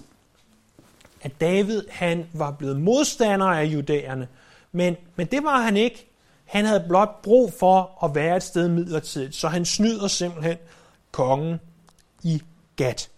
at 1.22 1.42
David 1.42 1.84
han 1.90 2.30
var 2.34 2.52
blevet 2.52 2.82
modstander 2.82 3.46
af 3.46 3.64
judæerne. 3.64 4.28
Men, 4.72 4.98
men 5.16 5.28
det 5.28 5.44
var 5.44 5.62
han 5.62 5.78
ikke. 5.78 6.08
Han 6.46 6.66
havde 6.66 6.86
blot 6.88 7.22
brug 7.22 7.54
for 7.54 8.04
at 8.04 8.16
være 8.16 8.38
et 8.38 8.44
sted 8.44 8.68
midlertidigt, 8.68 9.36
så 9.36 9.48
han 9.48 9.66
snyder 9.66 10.08
simpelthen 10.08 10.58
kongen 11.12 11.60
i 12.24 12.44
Gat. 12.76 13.10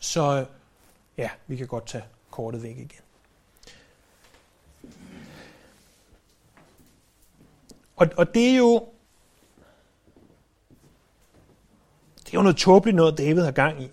Så 0.00 0.46
ja, 1.16 1.30
vi 1.46 1.56
kan 1.56 1.66
godt 1.66 1.86
tage 1.86 2.04
kortet 2.30 2.62
væk 2.62 2.76
igen. 2.76 3.02
Og, 7.96 8.06
og 8.16 8.34
det 8.34 8.50
er 8.50 8.56
jo 8.56 8.88
Det 12.27 12.27
er 12.27 12.27
jo 12.38 12.42
noget 12.42 12.56
tåbeligt 12.56 12.96
noget, 12.96 13.18
David 13.18 13.42
har 13.42 13.50
gang 13.50 13.82
i. 13.82 13.88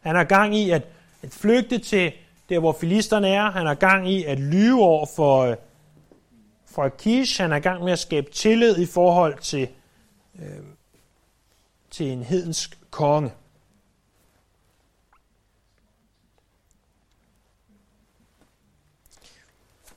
Han 0.00 0.16
har 0.16 0.24
gang 0.24 0.56
i 0.56 0.70
at, 0.70 0.82
at 1.22 1.30
flygte 1.32 1.78
til 1.78 2.12
der, 2.48 2.58
hvor 2.58 2.72
filisterne 2.72 3.28
er. 3.28 3.50
Han 3.50 3.66
har 3.66 3.74
gang 3.74 4.10
i 4.10 4.24
at 4.24 4.38
lyve 4.38 4.82
over 4.82 5.06
for, 5.16 5.40
øh, 5.40 5.56
for 6.66 6.88
Kish. 6.88 7.40
Han 7.40 7.52
er 7.52 7.58
gang 7.58 7.84
med 7.84 7.92
at 7.92 7.98
skabe 7.98 8.30
tillid 8.30 8.78
i 8.78 8.86
forhold 8.86 9.38
til, 9.38 9.68
øh, 10.38 10.64
til 11.90 12.06
en 12.06 12.22
hedensk 12.22 12.78
konge. 12.90 13.32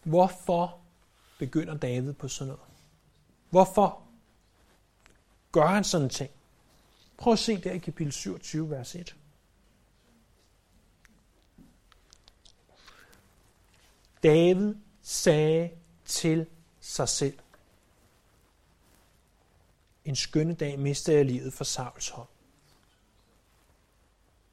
Hvorfor 0.04 0.78
begynder 1.39 1.78
David 1.78 2.13
på 2.13 2.28
sådan 2.28 2.47
noget? 2.47 2.62
Hvorfor 3.49 4.02
gør 5.52 5.65
han 5.65 5.84
sådan 5.84 6.04
en 6.04 6.10
ting? 6.10 6.30
Prøv 7.19 7.34
at 7.34 7.39
se 7.39 7.58
der 7.58 7.71
i 7.71 7.77
kapitel 7.77 8.13
27, 8.13 8.69
vers 8.69 8.95
1. 8.95 9.15
David 14.23 14.75
sagde 15.01 15.71
til 16.05 16.45
sig 16.79 17.10
selv, 17.10 17.39
en 20.05 20.15
skønne 20.15 20.53
dag 20.53 20.79
mistede 20.79 21.17
jeg 21.17 21.25
livet 21.25 21.53
for 21.53 21.63
Sauls 21.63 22.10
hånd. 22.10 22.27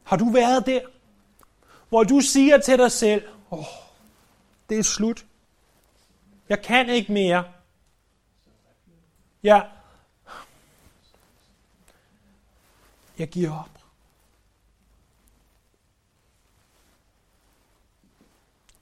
Har 0.05 0.17
du 0.17 0.31
været 0.31 0.67
der, 0.67 0.81
hvor 1.89 2.05
du 2.05 2.21
siger 2.21 2.59
til 2.59 2.79
dig 2.79 2.93
selv, 2.93 3.29
åh, 3.51 3.59
oh, 3.59 3.65
det 4.69 4.79
er 4.79 4.83
slut. 4.83 5.27
Jeg 6.49 6.63
kan 6.63 6.91
ikke 6.91 7.13
mere. 7.13 7.53
Jeg, 9.43 9.71
jeg 13.19 13.29
giver 13.29 13.53
op. 13.53 13.71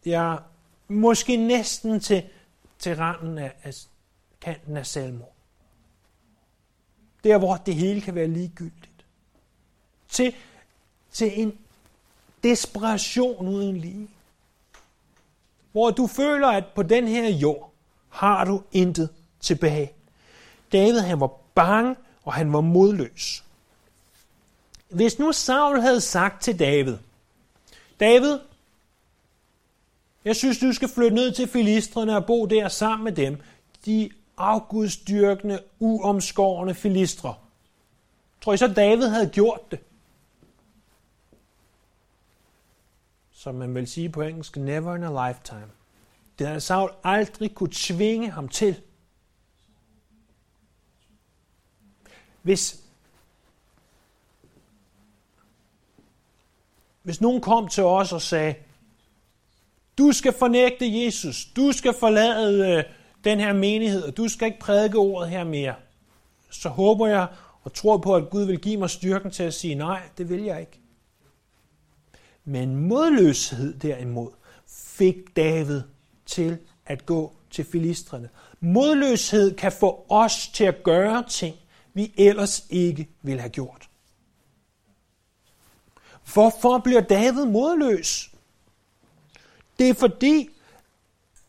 Jeg 0.06 0.38
måske 0.88 1.36
næsten 1.36 2.00
til, 2.00 2.22
til 2.78 2.96
randen 2.96 3.38
af, 3.38 3.52
af 3.62 3.74
kanten 4.40 4.76
af 4.76 4.86
selvmord. 4.86 5.32
Der, 7.24 7.38
hvor 7.38 7.56
det 7.56 7.74
hele 7.74 8.00
kan 8.00 8.14
være 8.14 8.26
ligegyldigt. 8.26 9.04
Til, 10.08 10.34
til 11.12 11.40
en 11.40 11.58
desperation 12.42 13.48
uden 13.48 13.76
lige. 13.76 14.08
Hvor 15.72 15.90
du 15.90 16.06
føler, 16.06 16.48
at 16.48 16.64
på 16.74 16.82
den 16.82 17.08
her 17.08 17.28
jord 17.28 17.72
har 18.08 18.44
du 18.44 18.62
intet 18.72 19.08
tilbage. 19.40 19.92
David 20.72 20.98
han 20.98 21.20
var 21.20 21.30
bange, 21.54 21.96
og 22.22 22.34
han 22.34 22.52
var 22.52 22.60
modløs. 22.60 23.44
Hvis 24.94 25.18
nu 25.18 25.32
Saul 25.32 25.80
havde 25.80 26.00
sagt 26.00 26.42
til 26.42 26.58
David, 26.58 26.96
David, 28.00 28.38
jeg 30.24 30.36
synes, 30.36 30.58
du 30.58 30.72
skal 30.72 30.88
flytte 30.88 31.14
ned 31.14 31.32
til 31.32 31.48
filistrene 31.48 32.16
og 32.16 32.26
bo 32.26 32.46
der 32.46 32.68
sammen 32.68 33.04
med 33.04 33.12
dem, 33.12 33.40
de 33.86 34.10
afgudstyrkende, 34.36 35.62
uomskårende 35.78 36.74
filistre. 36.74 37.34
Tror 38.40 38.52
I 38.52 38.56
så, 38.56 38.66
David 38.66 39.06
havde 39.06 39.30
gjort 39.30 39.70
det? 39.70 39.78
Som 43.32 43.54
man 43.54 43.74
vil 43.74 43.86
sige 43.86 44.08
på 44.08 44.22
engelsk, 44.22 44.56
never 44.56 44.94
in 44.94 45.02
a 45.02 45.28
lifetime. 45.28 45.70
Det 46.38 46.46
havde 46.46 46.60
Saul 46.60 46.90
aldrig 47.04 47.54
kunne 47.54 47.72
tvinge 47.72 48.30
ham 48.30 48.48
til. 48.48 48.80
Hvis, 52.42 52.83
hvis 57.04 57.20
nogen 57.20 57.40
kom 57.40 57.68
til 57.68 57.84
os 57.84 58.12
og 58.12 58.22
sagde, 58.22 58.54
du 59.98 60.12
skal 60.12 60.32
fornægte 60.32 61.04
Jesus, 61.04 61.44
du 61.56 61.72
skal 61.72 61.94
forlade 62.00 62.76
øh, 62.76 62.84
den 63.24 63.40
her 63.40 63.52
menighed, 63.52 64.02
og 64.02 64.16
du 64.16 64.28
skal 64.28 64.46
ikke 64.46 64.58
prædike 64.58 64.98
ordet 64.98 65.30
her 65.30 65.44
mere, 65.44 65.74
så 66.50 66.68
håber 66.68 67.06
jeg 67.06 67.26
og 67.62 67.72
tror 67.72 67.98
på, 67.98 68.14
at 68.16 68.30
Gud 68.30 68.44
vil 68.44 68.58
give 68.58 68.76
mig 68.76 68.90
styrken 68.90 69.30
til 69.30 69.42
at 69.42 69.54
sige, 69.54 69.74
nej, 69.74 70.02
det 70.18 70.28
vil 70.28 70.42
jeg 70.42 70.60
ikke. 70.60 70.80
Men 72.44 72.76
modløshed 72.76 73.78
derimod 73.78 74.30
fik 74.68 75.36
David 75.36 75.82
til 76.26 76.58
at 76.86 77.06
gå 77.06 77.32
til 77.50 77.64
filistrene. 77.64 78.28
Modløshed 78.60 79.56
kan 79.56 79.72
få 79.72 80.06
os 80.08 80.48
til 80.48 80.64
at 80.64 80.82
gøre 80.82 81.24
ting, 81.28 81.56
vi 81.94 82.12
ellers 82.16 82.66
ikke 82.70 83.08
ville 83.22 83.40
have 83.40 83.50
gjort. 83.50 83.88
Hvorfor 86.32 86.78
bliver 86.78 87.00
David 87.00 87.44
modløs? 87.44 88.30
Det 89.78 89.88
er 89.88 89.94
fordi, 89.94 90.48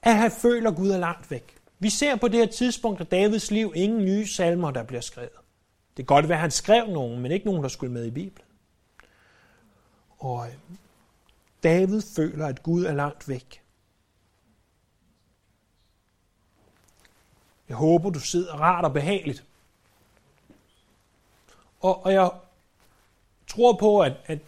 at 0.02 0.16
han 0.16 0.32
føler, 0.32 0.70
at 0.70 0.76
Gud 0.76 0.90
er 0.90 0.98
langt 0.98 1.32
væk. 1.32 1.58
Vi 1.80 1.90
ser 1.90 2.16
på 2.16 2.28
det 2.28 2.40
her 2.40 2.46
tidspunkt 2.46 3.02
af 3.02 3.08
Davids 3.08 3.52
liv 3.52 3.74
ingen 3.76 4.06
nye 4.06 4.28
salmer, 4.28 4.72
der 4.72 4.84
bliver 4.84 5.02
skrevet. 5.02 5.30
Det 5.98 6.08
kan 6.08 6.16
godt 6.16 6.30
være, 6.30 6.38
at 6.38 6.42
han 6.42 6.52
skrev 6.52 6.88
nogen, 6.88 7.22
men 7.22 7.32
ikke 7.32 7.46
nogen, 7.46 7.64
der 7.64 7.70
skulle 7.70 7.94
med 7.94 8.06
i 8.06 8.12
Bibelen. 8.12 8.48
Og 10.18 10.48
øhm, 10.48 10.78
David 11.64 12.02
føler, 12.16 12.48
at 12.48 12.64
Gud 12.64 12.86
er 12.86 12.94
langt 12.94 13.30
væk. 13.30 13.62
Jeg 17.70 17.78
håber, 17.78 18.10
du 18.10 18.20
sidder 18.20 18.54
rart 18.54 18.86
og 18.86 18.94
behageligt. 18.94 19.46
Og, 21.80 22.06
og 22.06 22.14
jeg 22.14 22.32
tror 23.48 23.74
på, 23.74 24.00
at, 24.00 24.14
at 24.26 24.40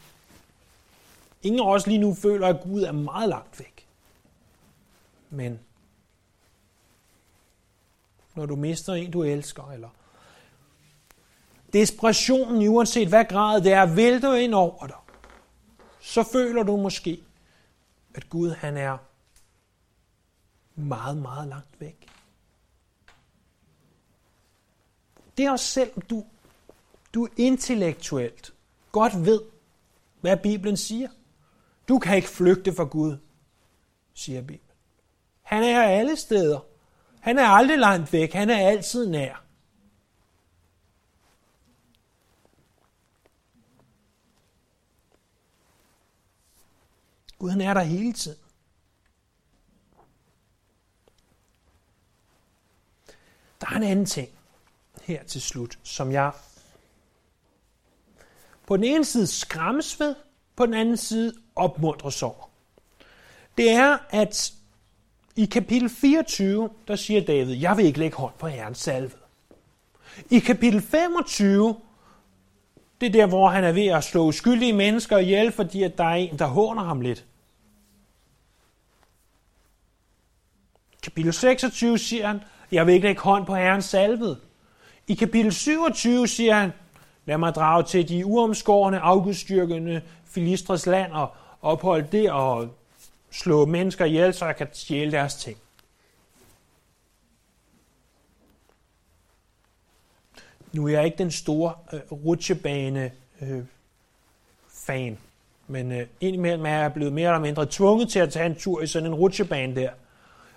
ingen 1.47 1.61
af 1.61 1.73
os 1.73 1.87
lige 1.87 1.99
nu 1.99 2.13
føler, 2.13 2.47
at 2.47 2.61
Gud 2.63 2.81
er 2.83 2.91
meget 2.91 3.29
langt 3.29 3.59
væk. 3.59 3.87
Men 5.29 5.59
når 8.35 8.45
du 8.45 8.55
mister 8.55 8.93
en, 8.93 9.11
du 9.11 9.23
elsker, 9.23 9.71
eller 9.71 9.89
desperationen, 11.73 12.67
uanset 12.67 13.07
hvad 13.07 13.25
grad 13.25 13.61
det 13.61 13.71
er, 13.71 13.95
vælter 13.95 14.33
ind 14.33 14.53
over 14.53 14.87
dig, 14.87 14.95
så 16.01 16.23
føler 16.23 16.63
du 16.63 16.77
måske, 16.77 17.23
at 18.13 18.29
Gud 18.29 18.51
han 18.51 18.77
er 18.77 18.97
meget, 20.75 21.17
meget 21.17 21.47
langt 21.47 21.79
væk. 21.81 22.07
Det 25.37 25.45
er 25.45 25.51
også 25.51 25.65
selvom 25.65 26.01
du, 26.01 26.25
du 27.13 27.27
intellektuelt 27.37 28.53
godt 28.91 29.25
ved, 29.25 29.41
hvad 30.21 30.37
Bibelen 30.37 30.77
siger. 30.77 31.09
Du 31.87 31.99
kan 31.99 32.15
ikke 32.15 32.29
flygte 32.29 32.73
fra 32.73 32.83
Gud, 32.83 33.17
siger 34.13 34.41
Bibelen. 34.41 34.61
Han 35.41 35.63
er 35.63 35.83
alle 35.83 36.15
steder. 36.15 36.59
Han 37.19 37.39
er 37.39 37.45
aldrig 37.45 37.77
langt 37.77 38.13
væk. 38.13 38.33
Han 38.33 38.49
er 38.49 38.67
altid 38.67 39.09
nær. 39.09 39.43
Gud 47.39 47.49
han 47.49 47.61
er 47.61 47.73
der 47.73 47.81
hele 47.81 48.13
tiden. 48.13 48.39
Der 53.61 53.67
er 53.67 53.75
en 53.75 53.83
anden 53.83 54.05
ting 54.05 54.29
her 55.01 55.23
til 55.23 55.41
slut, 55.41 55.79
som 55.83 56.11
jeg 56.11 56.31
på 58.67 58.77
den 58.77 58.83
ene 58.83 59.05
side 59.05 59.27
skræmmes 59.27 59.99
ved, 59.99 60.15
på 60.57 60.65
den 60.65 60.73
anden 60.73 60.97
side 60.97 61.33
opmuntre 61.55 62.11
sorg. 62.11 62.49
Det 63.57 63.71
er, 63.71 63.97
at 64.09 64.53
i 65.35 65.45
kapitel 65.45 65.89
24, 65.89 66.69
der 66.87 66.95
siger 66.95 67.25
David, 67.25 67.55
jeg 67.55 67.77
vil 67.77 67.85
ikke 67.85 67.99
lægge 67.99 68.17
hånd 68.17 68.33
på 68.39 68.47
Herrens 68.47 68.77
salve. 68.77 69.11
I 70.29 70.39
kapitel 70.39 70.81
25, 70.81 71.75
det 73.01 73.07
er 73.07 73.11
der, 73.11 73.27
hvor 73.27 73.49
han 73.49 73.63
er 73.63 73.71
ved 73.71 73.87
at 73.87 74.03
slå 74.03 74.25
uskyldige 74.25 74.73
mennesker 74.73 75.17
ihjel, 75.17 75.51
fordi 75.51 75.83
at 75.83 75.97
der 75.97 76.03
er 76.03 76.15
en, 76.15 76.39
der 76.39 76.45
håner 76.45 76.83
ham 76.83 77.01
lidt. 77.01 77.25
Kapitel 81.03 81.33
26 81.33 81.97
siger 81.97 82.27
han, 82.27 82.41
jeg 82.71 82.87
vil 82.87 82.93
ikke 82.93 83.07
lægge 83.07 83.21
hånd 83.21 83.45
på 83.45 83.55
Herrens 83.55 83.85
salvede. 83.85 84.39
I 85.07 85.13
kapitel 85.13 85.53
27 85.53 86.27
siger 86.27 86.55
han, 86.55 86.71
lad 87.27 87.37
mig 87.37 87.53
drage 87.53 87.83
til 87.83 88.09
de 88.09 88.25
uomskårende, 88.25 88.99
afgudstyrkende 88.99 90.01
Filistres 90.25 90.85
land 90.85 91.11
og 91.11 91.31
opholde 91.61 92.07
det 92.11 92.31
og 92.31 92.69
slå 93.31 93.65
mennesker 93.65 94.05
ihjel, 94.05 94.33
så 94.33 94.45
jeg 94.45 94.55
kan 94.55 94.67
stjæle 94.73 95.11
deres 95.11 95.35
ting. 95.35 95.57
Nu 100.71 100.87
er 100.87 100.91
jeg 100.91 101.05
ikke 101.05 101.17
den 101.17 101.31
store 101.31 101.73
øh, 101.93 101.99
rutsjebane 102.11 103.11
øh, 103.41 103.63
fan, 104.69 105.17
men 105.67 105.91
øh, 105.91 106.07
indimellem 106.19 106.65
er 106.65 106.79
jeg 106.79 106.93
blevet 106.93 107.13
mere 107.13 107.29
eller 107.29 107.39
mindre 107.39 107.67
tvunget 107.69 108.09
til 108.09 108.19
at 108.19 108.31
tage 108.31 108.45
en 108.45 108.55
tur 108.55 108.81
i 108.81 108.87
sådan 108.87 109.09
en 109.09 109.15
rutsjebane 109.15 109.75
der. 109.75 109.89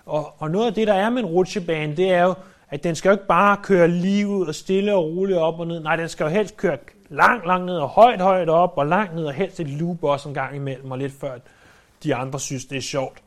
Og, 0.05 0.33
og 0.41 0.51
noget 0.51 0.67
af 0.67 0.73
det, 0.73 0.87
der 0.87 0.93
er 0.93 1.09
med 1.09 1.23
en 1.23 1.29
rutsjebane, 1.29 1.97
det 1.97 2.11
er 2.11 2.23
jo, 2.23 2.33
at 2.71 2.83
den 2.83 2.95
skal 2.95 3.09
jo 3.09 3.13
ikke 3.13 3.27
bare 3.27 3.57
køre 3.63 3.87
lige 3.87 4.27
ud 4.27 4.47
og 4.47 4.55
stille 4.55 4.95
og 4.95 5.03
roligt 5.05 5.37
op 5.37 5.59
og 5.59 5.67
ned. 5.67 5.79
Nej, 5.79 5.95
den 5.95 6.09
skal 6.09 6.23
jo 6.23 6.29
helst 6.29 6.57
køre 6.57 6.77
langt, 7.09 7.47
langt 7.47 7.65
ned 7.65 7.77
og 7.77 7.87
højt, 7.87 8.21
højt 8.21 8.49
op, 8.49 8.73
og 8.77 8.87
langt 8.87 9.15
ned 9.15 9.25
og 9.25 9.33
helst 9.33 9.59
et 9.59 9.69
loop 9.69 10.03
også 10.03 10.29
en 10.29 10.35
gang 10.35 10.55
imellem, 10.55 10.91
og 10.91 10.97
lidt 10.97 11.13
før 11.19 11.37
de 12.03 12.15
andre 12.15 12.39
synes, 12.39 12.65
det 12.65 12.77
er 12.77 12.81
sjovt. 12.81 13.17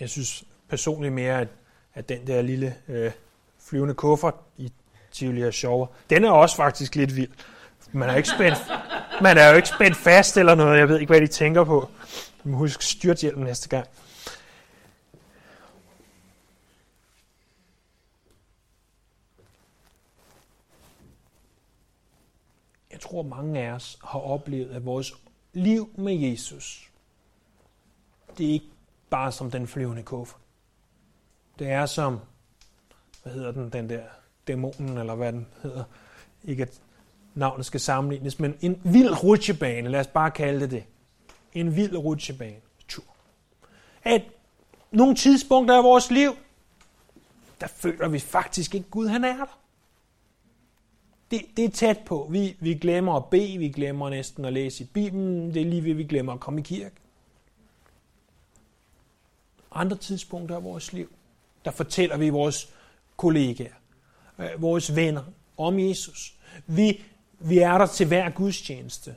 Jeg 0.00 0.08
synes 0.08 0.44
personligt 0.68 1.14
mere, 1.14 1.40
at, 1.40 1.48
at 1.94 2.08
den 2.08 2.26
der 2.26 2.42
lille 2.42 2.74
øh, 2.88 3.10
flyvende 3.68 3.94
kuffert 3.94 4.34
i 4.56 4.72
Tivoli 5.12 5.42
er 5.42 5.50
sjovere. 5.50 5.88
Den 6.10 6.24
er 6.24 6.30
også 6.30 6.56
faktisk 6.56 6.94
lidt 6.94 7.16
vild. 7.16 7.30
Man 7.92 8.10
er, 8.10 8.16
ikke 8.16 8.28
spændt, 8.28 8.58
man 9.22 9.38
er 9.38 9.50
jo 9.50 9.56
ikke 9.56 9.68
spændt 9.68 9.96
fast 9.96 10.36
eller 10.36 10.54
noget. 10.54 10.78
Jeg 10.78 10.88
ved 10.88 11.00
ikke, 11.00 11.10
hvad 11.10 11.20
de 11.20 11.26
tænker 11.26 11.64
på. 11.64 11.88
Du 12.44 12.48
må 12.48 12.56
huske 12.56 12.84
styrthjelmen 12.84 13.44
næste 13.44 13.68
gang. 13.68 13.86
Jeg 23.00 23.08
tror, 23.08 23.22
mange 23.22 23.60
af 23.60 23.72
os 23.72 23.98
har 24.04 24.18
oplevet, 24.18 24.70
at 24.70 24.84
vores 24.84 25.14
liv 25.52 25.90
med 25.96 26.14
Jesus, 26.14 26.90
det 28.38 28.48
er 28.48 28.52
ikke 28.52 28.66
bare 29.10 29.32
som 29.32 29.50
den 29.50 29.66
flyvende 29.66 30.02
kuffert. 30.02 30.40
Det 31.58 31.70
er 31.70 31.86
som, 31.86 32.18
hvad 33.22 33.32
hedder 33.32 33.52
den, 33.52 33.70
den 33.70 33.88
der 33.88 34.02
dæmonen, 34.46 34.98
eller 34.98 35.14
hvad 35.14 35.32
den 35.32 35.46
hedder. 35.62 35.84
Ikke 36.44 36.62
at 36.62 36.80
navnet 37.34 37.66
skal 37.66 37.80
sammenlignes, 37.80 38.38
men 38.38 38.56
en 38.60 38.80
vild 38.84 39.22
rutsjebane, 39.24 39.88
lad 39.88 40.00
os 40.00 40.06
bare 40.06 40.30
kalde 40.30 40.60
det 40.60 40.70
det. 40.70 40.84
En 41.52 41.76
vild 41.76 41.96
rutsjebane. 41.96 42.60
Tur. 42.88 43.04
At 44.02 44.22
nogle 44.90 45.14
tidspunkter 45.14 45.78
i 45.78 45.82
vores 45.82 46.10
liv, 46.10 46.36
der 47.60 47.66
føler 47.66 48.08
vi 48.08 48.18
faktisk 48.18 48.74
ikke, 48.74 48.90
Gud 48.90 49.08
han 49.08 49.24
er 49.24 49.36
der. 49.36 49.58
Det, 51.30 51.42
det 51.56 51.64
er 51.64 51.70
tæt 51.70 51.98
på. 52.06 52.28
Vi, 52.30 52.56
vi 52.60 52.74
glemmer 52.74 53.16
at 53.16 53.24
bede, 53.24 53.58
vi 53.58 53.68
glemmer 53.68 54.10
næsten 54.10 54.44
at 54.44 54.52
læse 54.52 54.84
i 54.84 54.86
Bibelen, 54.86 55.54
det 55.54 55.62
er 55.62 55.66
lige 55.66 55.84
ved, 55.84 55.94
vi 55.94 56.04
glemmer 56.04 56.32
at 56.32 56.40
komme 56.40 56.60
i 56.60 56.62
kirke. 56.62 56.96
Andre 59.72 59.96
tidspunkter 59.96 60.58
i 60.58 60.62
vores 60.62 60.92
liv, 60.92 61.12
der 61.64 61.70
fortæller 61.70 62.16
vi 62.16 62.28
vores 62.28 62.72
kollegaer, 63.16 63.74
øh, 64.38 64.62
vores 64.62 64.96
venner 64.96 65.22
om 65.56 65.78
Jesus. 65.78 66.34
Vi, 66.66 67.02
vi 67.38 67.58
er 67.58 67.78
der 67.78 67.86
til 67.86 68.06
hver 68.06 68.30
gudstjeneste. 68.30 69.14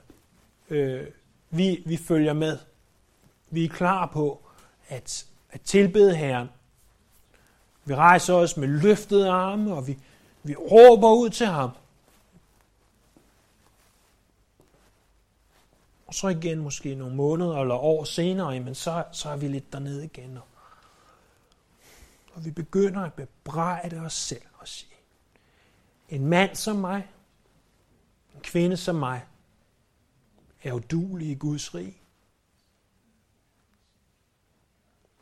Øh, 0.70 1.08
vi, 1.50 1.84
vi 1.86 1.98
følger 1.98 2.34
med. 2.34 2.58
Vi 3.50 3.66
er 3.66 3.70
klar 3.70 4.06
på 4.06 4.42
at, 4.88 5.26
at 5.52 5.62
tilbede 5.62 6.16
Herren. 6.16 6.48
Vi 7.86 7.96
rejser 7.96 8.34
os 8.34 8.58
med 8.58 8.68
løftede 8.68 9.30
arme, 9.30 9.74
og 9.74 9.88
vi, 9.88 9.98
vi 10.44 10.56
råber 10.56 11.14
ud 11.14 11.30
til 11.30 11.48
ham. 11.48 11.70
Og 16.14 16.18
så 16.18 16.28
igen 16.28 16.60
måske 16.60 16.96
nogle 16.96 17.16
måneder 17.16 17.62
eller 17.62 17.76
år 17.76 18.04
senere, 18.04 18.60
men 18.60 18.76
så, 18.76 19.04
så 19.12 19.30
er 19.30 19.38
vi 19.38 19.48
lidt 19.48 19.74
dernede 19.74 20.06
igen. 20.06 20.38
Og, 20.38 20.48
og 22.34 22.46
vi 22.46 22.52
begynder 22.52 23.02
at 23.02 23.14
bebrejde 23.14 24.00
os 24.00 24.14
selv 24.14 24.42
og 24.54 24.68
sige, 24.68 24.96
en 26.10 26.26
mand 26.26 26.56
som 26.56 26.76
mig, 26.76 27.08
en 28.36 28.42
kvinde 28.42 28.78
som 28.78 28.96
mig, 28.96 29.26
er 30.64 30.74
udulig 30.74 31.30
i 31.30 31.36
Guds 31.36 31.76
rig. 31.76 32.02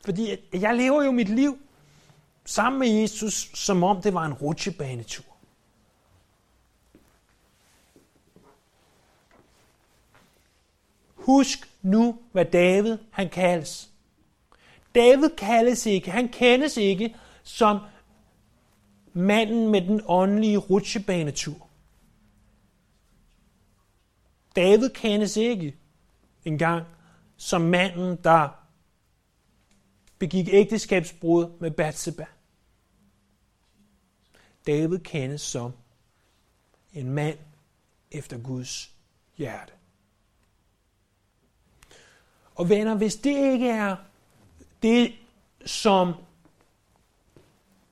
Fordi 0.04 0.36
jeg 0.52 0.76
lever 0.76 1.02
jo 1.02 1.10
mit 1.10 1.28
liv 1.28 1.58
sammen 2.44 2.78
med 2.78 2.88
Jesus, 2.88 3.50
som 3.54 3.82
om 3.82 4.02
det 4.02 4.14
var 4.14 4.24
en 4.24 4.34
rutsjebanetur. 4.34 5.31
Husk 11.22 11.70
nu, 11.82 12.18
hvad 12.32 12.44
David 12.44 12.98
han 13.10 13.28
kaldes. 13.28 13.90
David 14.94 15.30
kaldes 15.36 15.86
ikke, 15.86 16.10
han 16.10 16.28
kendes 16.28 16.76
ikke 16.76 17.16
som 17.42 17.78
manden 19.12 19.68
med 19.68 19.80
den 19.80 20.00
åndelige 20.06 20.56
rutsjebanetur. 20.56 21.68
David 24.56 24.90
kendes 24.90 25.36
ikke 25.36 25.76
engang 26.44 26.86
som 27.36 27.60
manden, 27.60 28.18
der 28.24 28.48
begik 30.18 30.48
ægteskabsbrud 30.52 31.58
med 31.60 31.70
Bathsheba. 31.70 32.26
David 34.66 34.98
kendes 34.98 35.40
som 35.40 35.72
en 36.92 37.10
mand 37.10 37.38
efter 38.10 38.38
Guds 38.38 38.94
hjerte. 39.36 39.72
Og 42.54 42.68
venner, 42.68 42.94
hvis 42.94 43.16
det 43.16 43.52
ikke 43.52 43.68
er 43.68 43.96
det, 44.82 45.12
som 45.64 46.14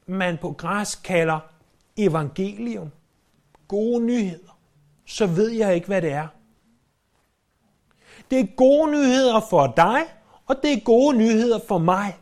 man 0.07 0.39
på 0.39 0.53
græs 0.53 0.95
kalder 0.95 1.41
evangelium, 1.97 2.91
gode 3.69 4.05
nyheder, 4.05 4.59
så 5.07 5.27
ved 5.27 5.51
jeg 5.51 5.75
ikke, 5.75 5.87
hvad 5.87 6.03
det 6.03 6.13
er. 6.13 6.29
Det 8.31 8.41
er 8.41 8.47
gode 8.57 8.91
nyheder 8.91 9.41
for 9.51 9.73
dig, 9.77 10.03
og 10.47 10.57
det 10.63 10.73
er 10.73 10.81
gode 10.81 11.17
nyheder 11.17 11.59
for 11.69 11.79
mig. 11.79 12.17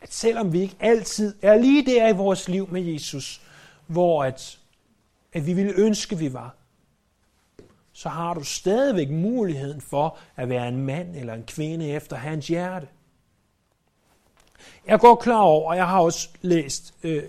At 0.00 0.12
selvom 0.12 0.52
vi 0.52 0.60
ikke 0.60 0.76
altid 0.80 1.34
er 1.42 1.56
lige 1.56 1.86
der 1.86 2.08
i 2.08 2.12
vores 2.12 2.48
liv 2.48 2.68
med 2.70 2.82
Jesus, 2.82 3.40
hvor 3.86 4.24
at, 4.24 4.58
at 5.32 5.46
vi 5.46 5.52
ville 5.52 5.72
ønske, 5.72 6.18
vi 6.18 6.32
var, 6.32 6.54
så 7.96 8.08
har 8.08 8.34
du 8.34 8.44
stadigvæk 8.44 9.10
muligheden 9.10 9.80
for 9.80 10.18
at 10.36 10.48
være 10.48 10.68
en 10.68 10.86
mand 10.86 11.16
eller 11.16 11.34
en 11.34 11.44
kvinde 11.44 11.88
efter 11.88 12.16
hans 12.16 12.48
hjerte. 12.48 12.88
Jeg 14.86 15.00
går 15.00 15.14
klar 15.14 15.40
over, 15.40 15.70
og 15.70 15.76
jeg 15.76 15.88
har 15.88 16.00
også 16.00 16.28
læst 16.42 16.94
øh, 17.02 17.24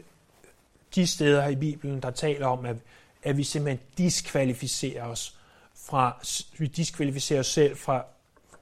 de 0.95 1.07
steder 1.07 1.41
her 1.41 1.49
i 1.49 1.55
Bibelen, 1.55 2.01
der 2.01 2.11
taler 2.11 2.47
om, 2.47 2.65
at, 2.65 2.75
at 3.23 3.37
vi 3.37 3.43
simpelthen 3.43 3.87
diskvalificerer 3.97 5.05
os 5.05 5.37
fra, 5.75 6.19
vi 6.57 6.67
diskvalificerer 6.67 7.39
os 7.39 7.47
selv 7.47 7.77
fra 7.77 8.05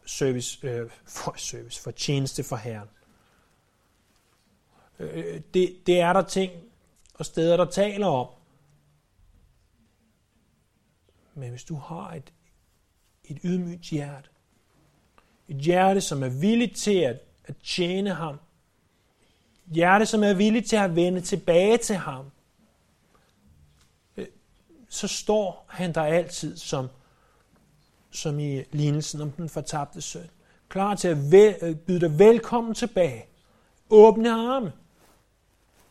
service, 0.06 0.68
øh, 0.68 0.90
for 1.08 1.34
service, 1.38 1.82
for 1.82 1.92
tjeneste 1.92 2.44
for 2.44 2.56
Herren. 2.56 2.90
Øh, 5.00 5.42
det, 5.54 5.76
det 5.88 6.00
er 6.00 6.14
der 6.14 6.22
ting 6.22 6.52
og 7.14 7.26
steder, 7.26 7.58
der 7.58 7.66
taler 7.66 8.08
om. 8.08 8.28
Men 11.36 11.50
hvis 11.50 11.64
du 11.64 11.76
har 11.76 12.14
et, 12.14 12.34
et 13.26 13.38
ydmygt 13.44 13.82
hjerte, 13.82 14.30
et 15.48 15.58
hjerte, 15.58 16.02
som 16.02 16.24
er 16.24 16.30
villigt 16.30 16.76
til 16.76 16.98
at, 16.98 17.20
at 17.46 17.56
tjene 17.64 18.14
ham, 18.14 18.40
et 19.68 19.74
hjerte, 19.74 20.06
som 20.06 20.24
er 20.24 20.34
villigt 20.34 20.68
til 20.68 20.76
at 20.76 20.96
vende 20.96 21.22
tilbage 21.22 21.78
til 21.78 21.96
ham, 21.96 22.26
øh, 24.18 24.28
så 24.90 25.08
står 25.08 25.66
han 25.70 25.94
der 25.94 26.04
altid 26.04 26.58
som, 26.58 26.88
som 28.12 28.40
i 28.40 28.64
lignelsen 28.72 29.22
om 29.22 29.32
den 29.32 29.50
fortabte 29.50 30.02
søn. 30.02 30.30
Klar 30.70 30.96
til 30.96 31.08
at 31.08 31.32
vel, 31.32 31.56
øh, 31.62 31.76
byde 31.76 32.00
dig 32.00 32.20
velkommen 32.20 32.74
tilbage. 32.74 33.26
Åbne 33.90 34.32
arme. 34.32 34.74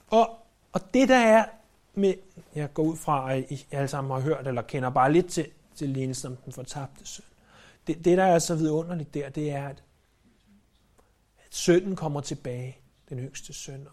Og, 0.07 0.39
og 0.73 0.95
det 0.95 1.09
der 1.09 1.19
er 1.19 1.45
med, 1.95 2.15
jeg 2.55 2.75
går 2.75 2.83
ud 2.83 2.97
fra, 2.97 3.33
at 3.33 3.51
I 3.51 3.67
alle 3.71 3.89
sammen 3.89 4.11
har 4.11 4.21
hørt 4.21 4.47
eller 4.47 4.63
kender 4.63 4.91
bare 4.91 5.13
lidt 5.13 5.31
til, 5.31 5.51
til 5.75 5.89
lignelsen 5.89 6.33
om 6.33 6.37
den 6.37 6.53
fortabte 6.53 7.07
søn. 7.07 7.25
Det, 7.87 8.05
det, 8.05 8.19
der 8.19 8.25
er 8.25 8.39
så 8.39 8.55
vidunderligt 8.55 9.15
der, 9.15 9.29
det 9.29 9.51
er, 9.51 9.69
at, 9.69 9.83
at 11.47 11.55
sønnen 11.55 11.97
kommer 11.97 12.21
tilbage, 12.21 12.79
den 13.09 13.19
yngste 13.19 13.53
søn, 13.53 13.89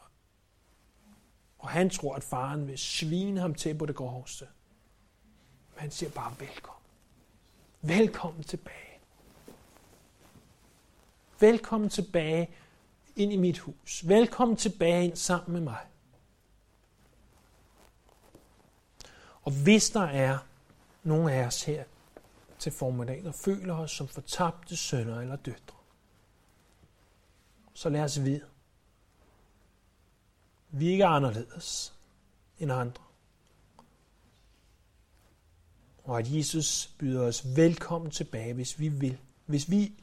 og 1.60 1.70
han 1.70 1.90
tror, 1.90 2.16
at 2.16 2.24
faren 2.24 2.68
vil 2.68 2.78
svine 2.78 3.40
ham 3.40 3.56
til 3.56 3.78
på 3.78 3.86
det 3.86 3.96
groveste. 3.96 4.46
Men 5.74 5.82
han 5.82 5.92
siger 5.92 6.10
bare 6.10 6.34
velkommen. 6.40 6.82
Velkommen 7.82 8.44
tilbage. 8.44 9.00
Velkommen 11.40 11.90
tilbage 11.90 12.50
ind 13.16 13.34
i 13.34 13.38
mit 13.38 13.60
hus. 13.60 14.08
Velkommen 14.08 14.58
tilbage 14.58 15.06
ind 15.06 15.16
sammen 15.16 15.54
med 15.54 15.62
mig. 15.62 15.86
Og 19.42 19.52
hvis 19.52 19.90
der 19.90 20.04
er 20.04 20.38
nogle 21.04 21.34
af 21.34 21.46
os 21.46 21.64
her 21.64 21.84
til 22.60 22.72
formiddag, 22.72 23.24
der 23.24 23.32
føler 23.32 23.76
os 23.76 23.92
som 23.92 24.08
fortabte 24.08 24.78
sønner 24.78 25.22
eller 25.22 25.36
døtre, 25.36 25.78
så 27.74 27.90
lad 27.90 28.02
os 28.02 28.24
vide, 28.24 28.46
vi 30.70 30.88
er 30.88 30.92
ikke 30.92 31.06
anderledes 31.06 31.94
end 32.60 32.72
andre. 32.72 33.04
Og 36.04 36.20
at 36.20 36.34
Jesus 36.34 36.96
byder 37.00 37.28
os 37.28 37.56
velkommen 37.56 38.12
tilbage, 38.12 38.54
hvis 38.54 38.80
vi 38.80 38.88
vil. 38.88 39.18
Hvis 39.46 39.72
vi 39.72 39.94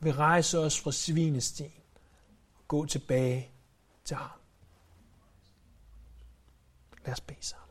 vil 0.00 0.14
rejse 0.14 0.58
os 0.58 0.80
fra 0.80 0.92
svinesten 0.92 1.72
og 2.58 2.68
gå 2.68 2.86
tilbage 2.86 3.50
til 4.04 4.16
ham. 4.16 4.30
Lad 7.04 7.12
os 7.12 7.20
bede 7.20 7.38
sammen. 7.40 7.65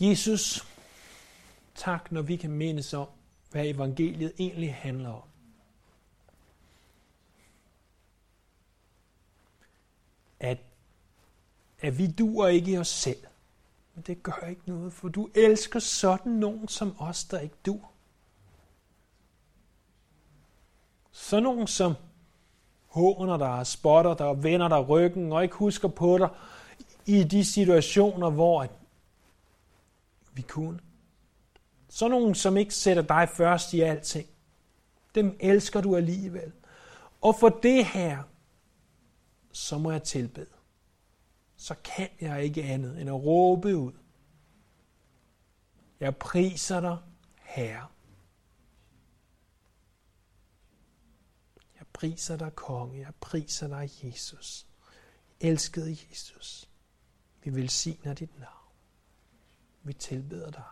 Jesus, 0.00 0.66
tak, 1.74 2.12
når 2.12 2.22
vi 2.22 2.36
kan 2.36 2.50
mindes 2.50 2.94
om, 2.94 3.08
hvad 3.50 3.66
evangeliet 3.66 4.32
egentlig 4.38 4.74
handler 4.74 5.10
om. 5.10 5.22
At, 10.40 10.58
at 11.80 11.98
vi 11.98 12.06
duer 12.06 12.48
ikke 12.48 12.72
i 12.72 12.78
os 12.78 12.88
selv. 12.88 13.26
Men 13.94 14.04
det 14.06 14.22
gør 14.22 14.46
ikke 14.48 14.62
noget, 14.66 14.92
for 14.92 15.08
du 15.08 15.28
elsker 15.34 15.78
sådan 15.78 16.32
nogen 16.32 16.68
som 16.68 16.96
os, 16.98 17.24
der 17.24 17.38
ikke 17.38 17.56
duer. 17.66 17.92
Sådan 21.12 21.42
nogen 21.42 21.66
som 21.66 21.94
håner 22.86 23.36
dig, 23.36 23.66
spotter 23.66 24.14
dig, 24.14 24.42
vender 24.42 24.68
dig 24.68 24.88
ryggen 24.88 25.32
og 25.32 25.42
ikke 25.42 25.54
husker 25.54 25.88
på 25.88 26.18
dig 26.18 26.28
i 27.06 27.24
de 27.24 27.44
situationer, 27.44 28.30
hvor 28.30 28.79
vi 30.32 30.42
kunne. 30.42 30.80
Så 31.88 32.08
nogen, 32.08 32.34
som 32.34 32.56
ikke 32.56 32.74
sætter 32.74 33.02
dig 33.02 33.28
først 33.28 33.72
i 33.72 33.80
alting. 33.80 34.28
Dem 35.14 35.36
elsker 35.40 35.80
du 35.80 35.96
alligevel. 35.96 36.52
Og 37.20 37.34
for 37.40 37.48
det 37.48 37.86
her, 37.86 38.22
så 39.52 39.78
må 39.78 39.90
jeg 39.90 40.02
tilbede. 40.02 40.50
Så 41.56 41.74
kan 41.84 42.08
jeg 42.20 42.44
ikke 42.44 42.62
andet 42.62 43.00
end 43.00 43.10
at 43.10 43.14
råbe 43.14 43.76
ud. 43.76 43.92
Jeg 46.00 46.16
priser 46.16 46.80
dig, 46.80 46.98
Herre. 47.40 47.86
Jeg 51.78 51.86
priser 51.92 52.36
dig, 52.36 52.54
konge. 52.54 53.00
Jeg 53.00 53.14
priser 53.20 53.68
dig, 53.68 53.90
Jesus. 54.02 54.66
Elskede 55.40 55.96
Jesus. 56.10 56.70
Vi 57.44 57.54
velsigner 57.54 58.14
dit 58.14 58.38
navn. 58.38 58.59
Vi 59.82 59.92
tilbeder 59.92 60.50
dig. 60.50 60.62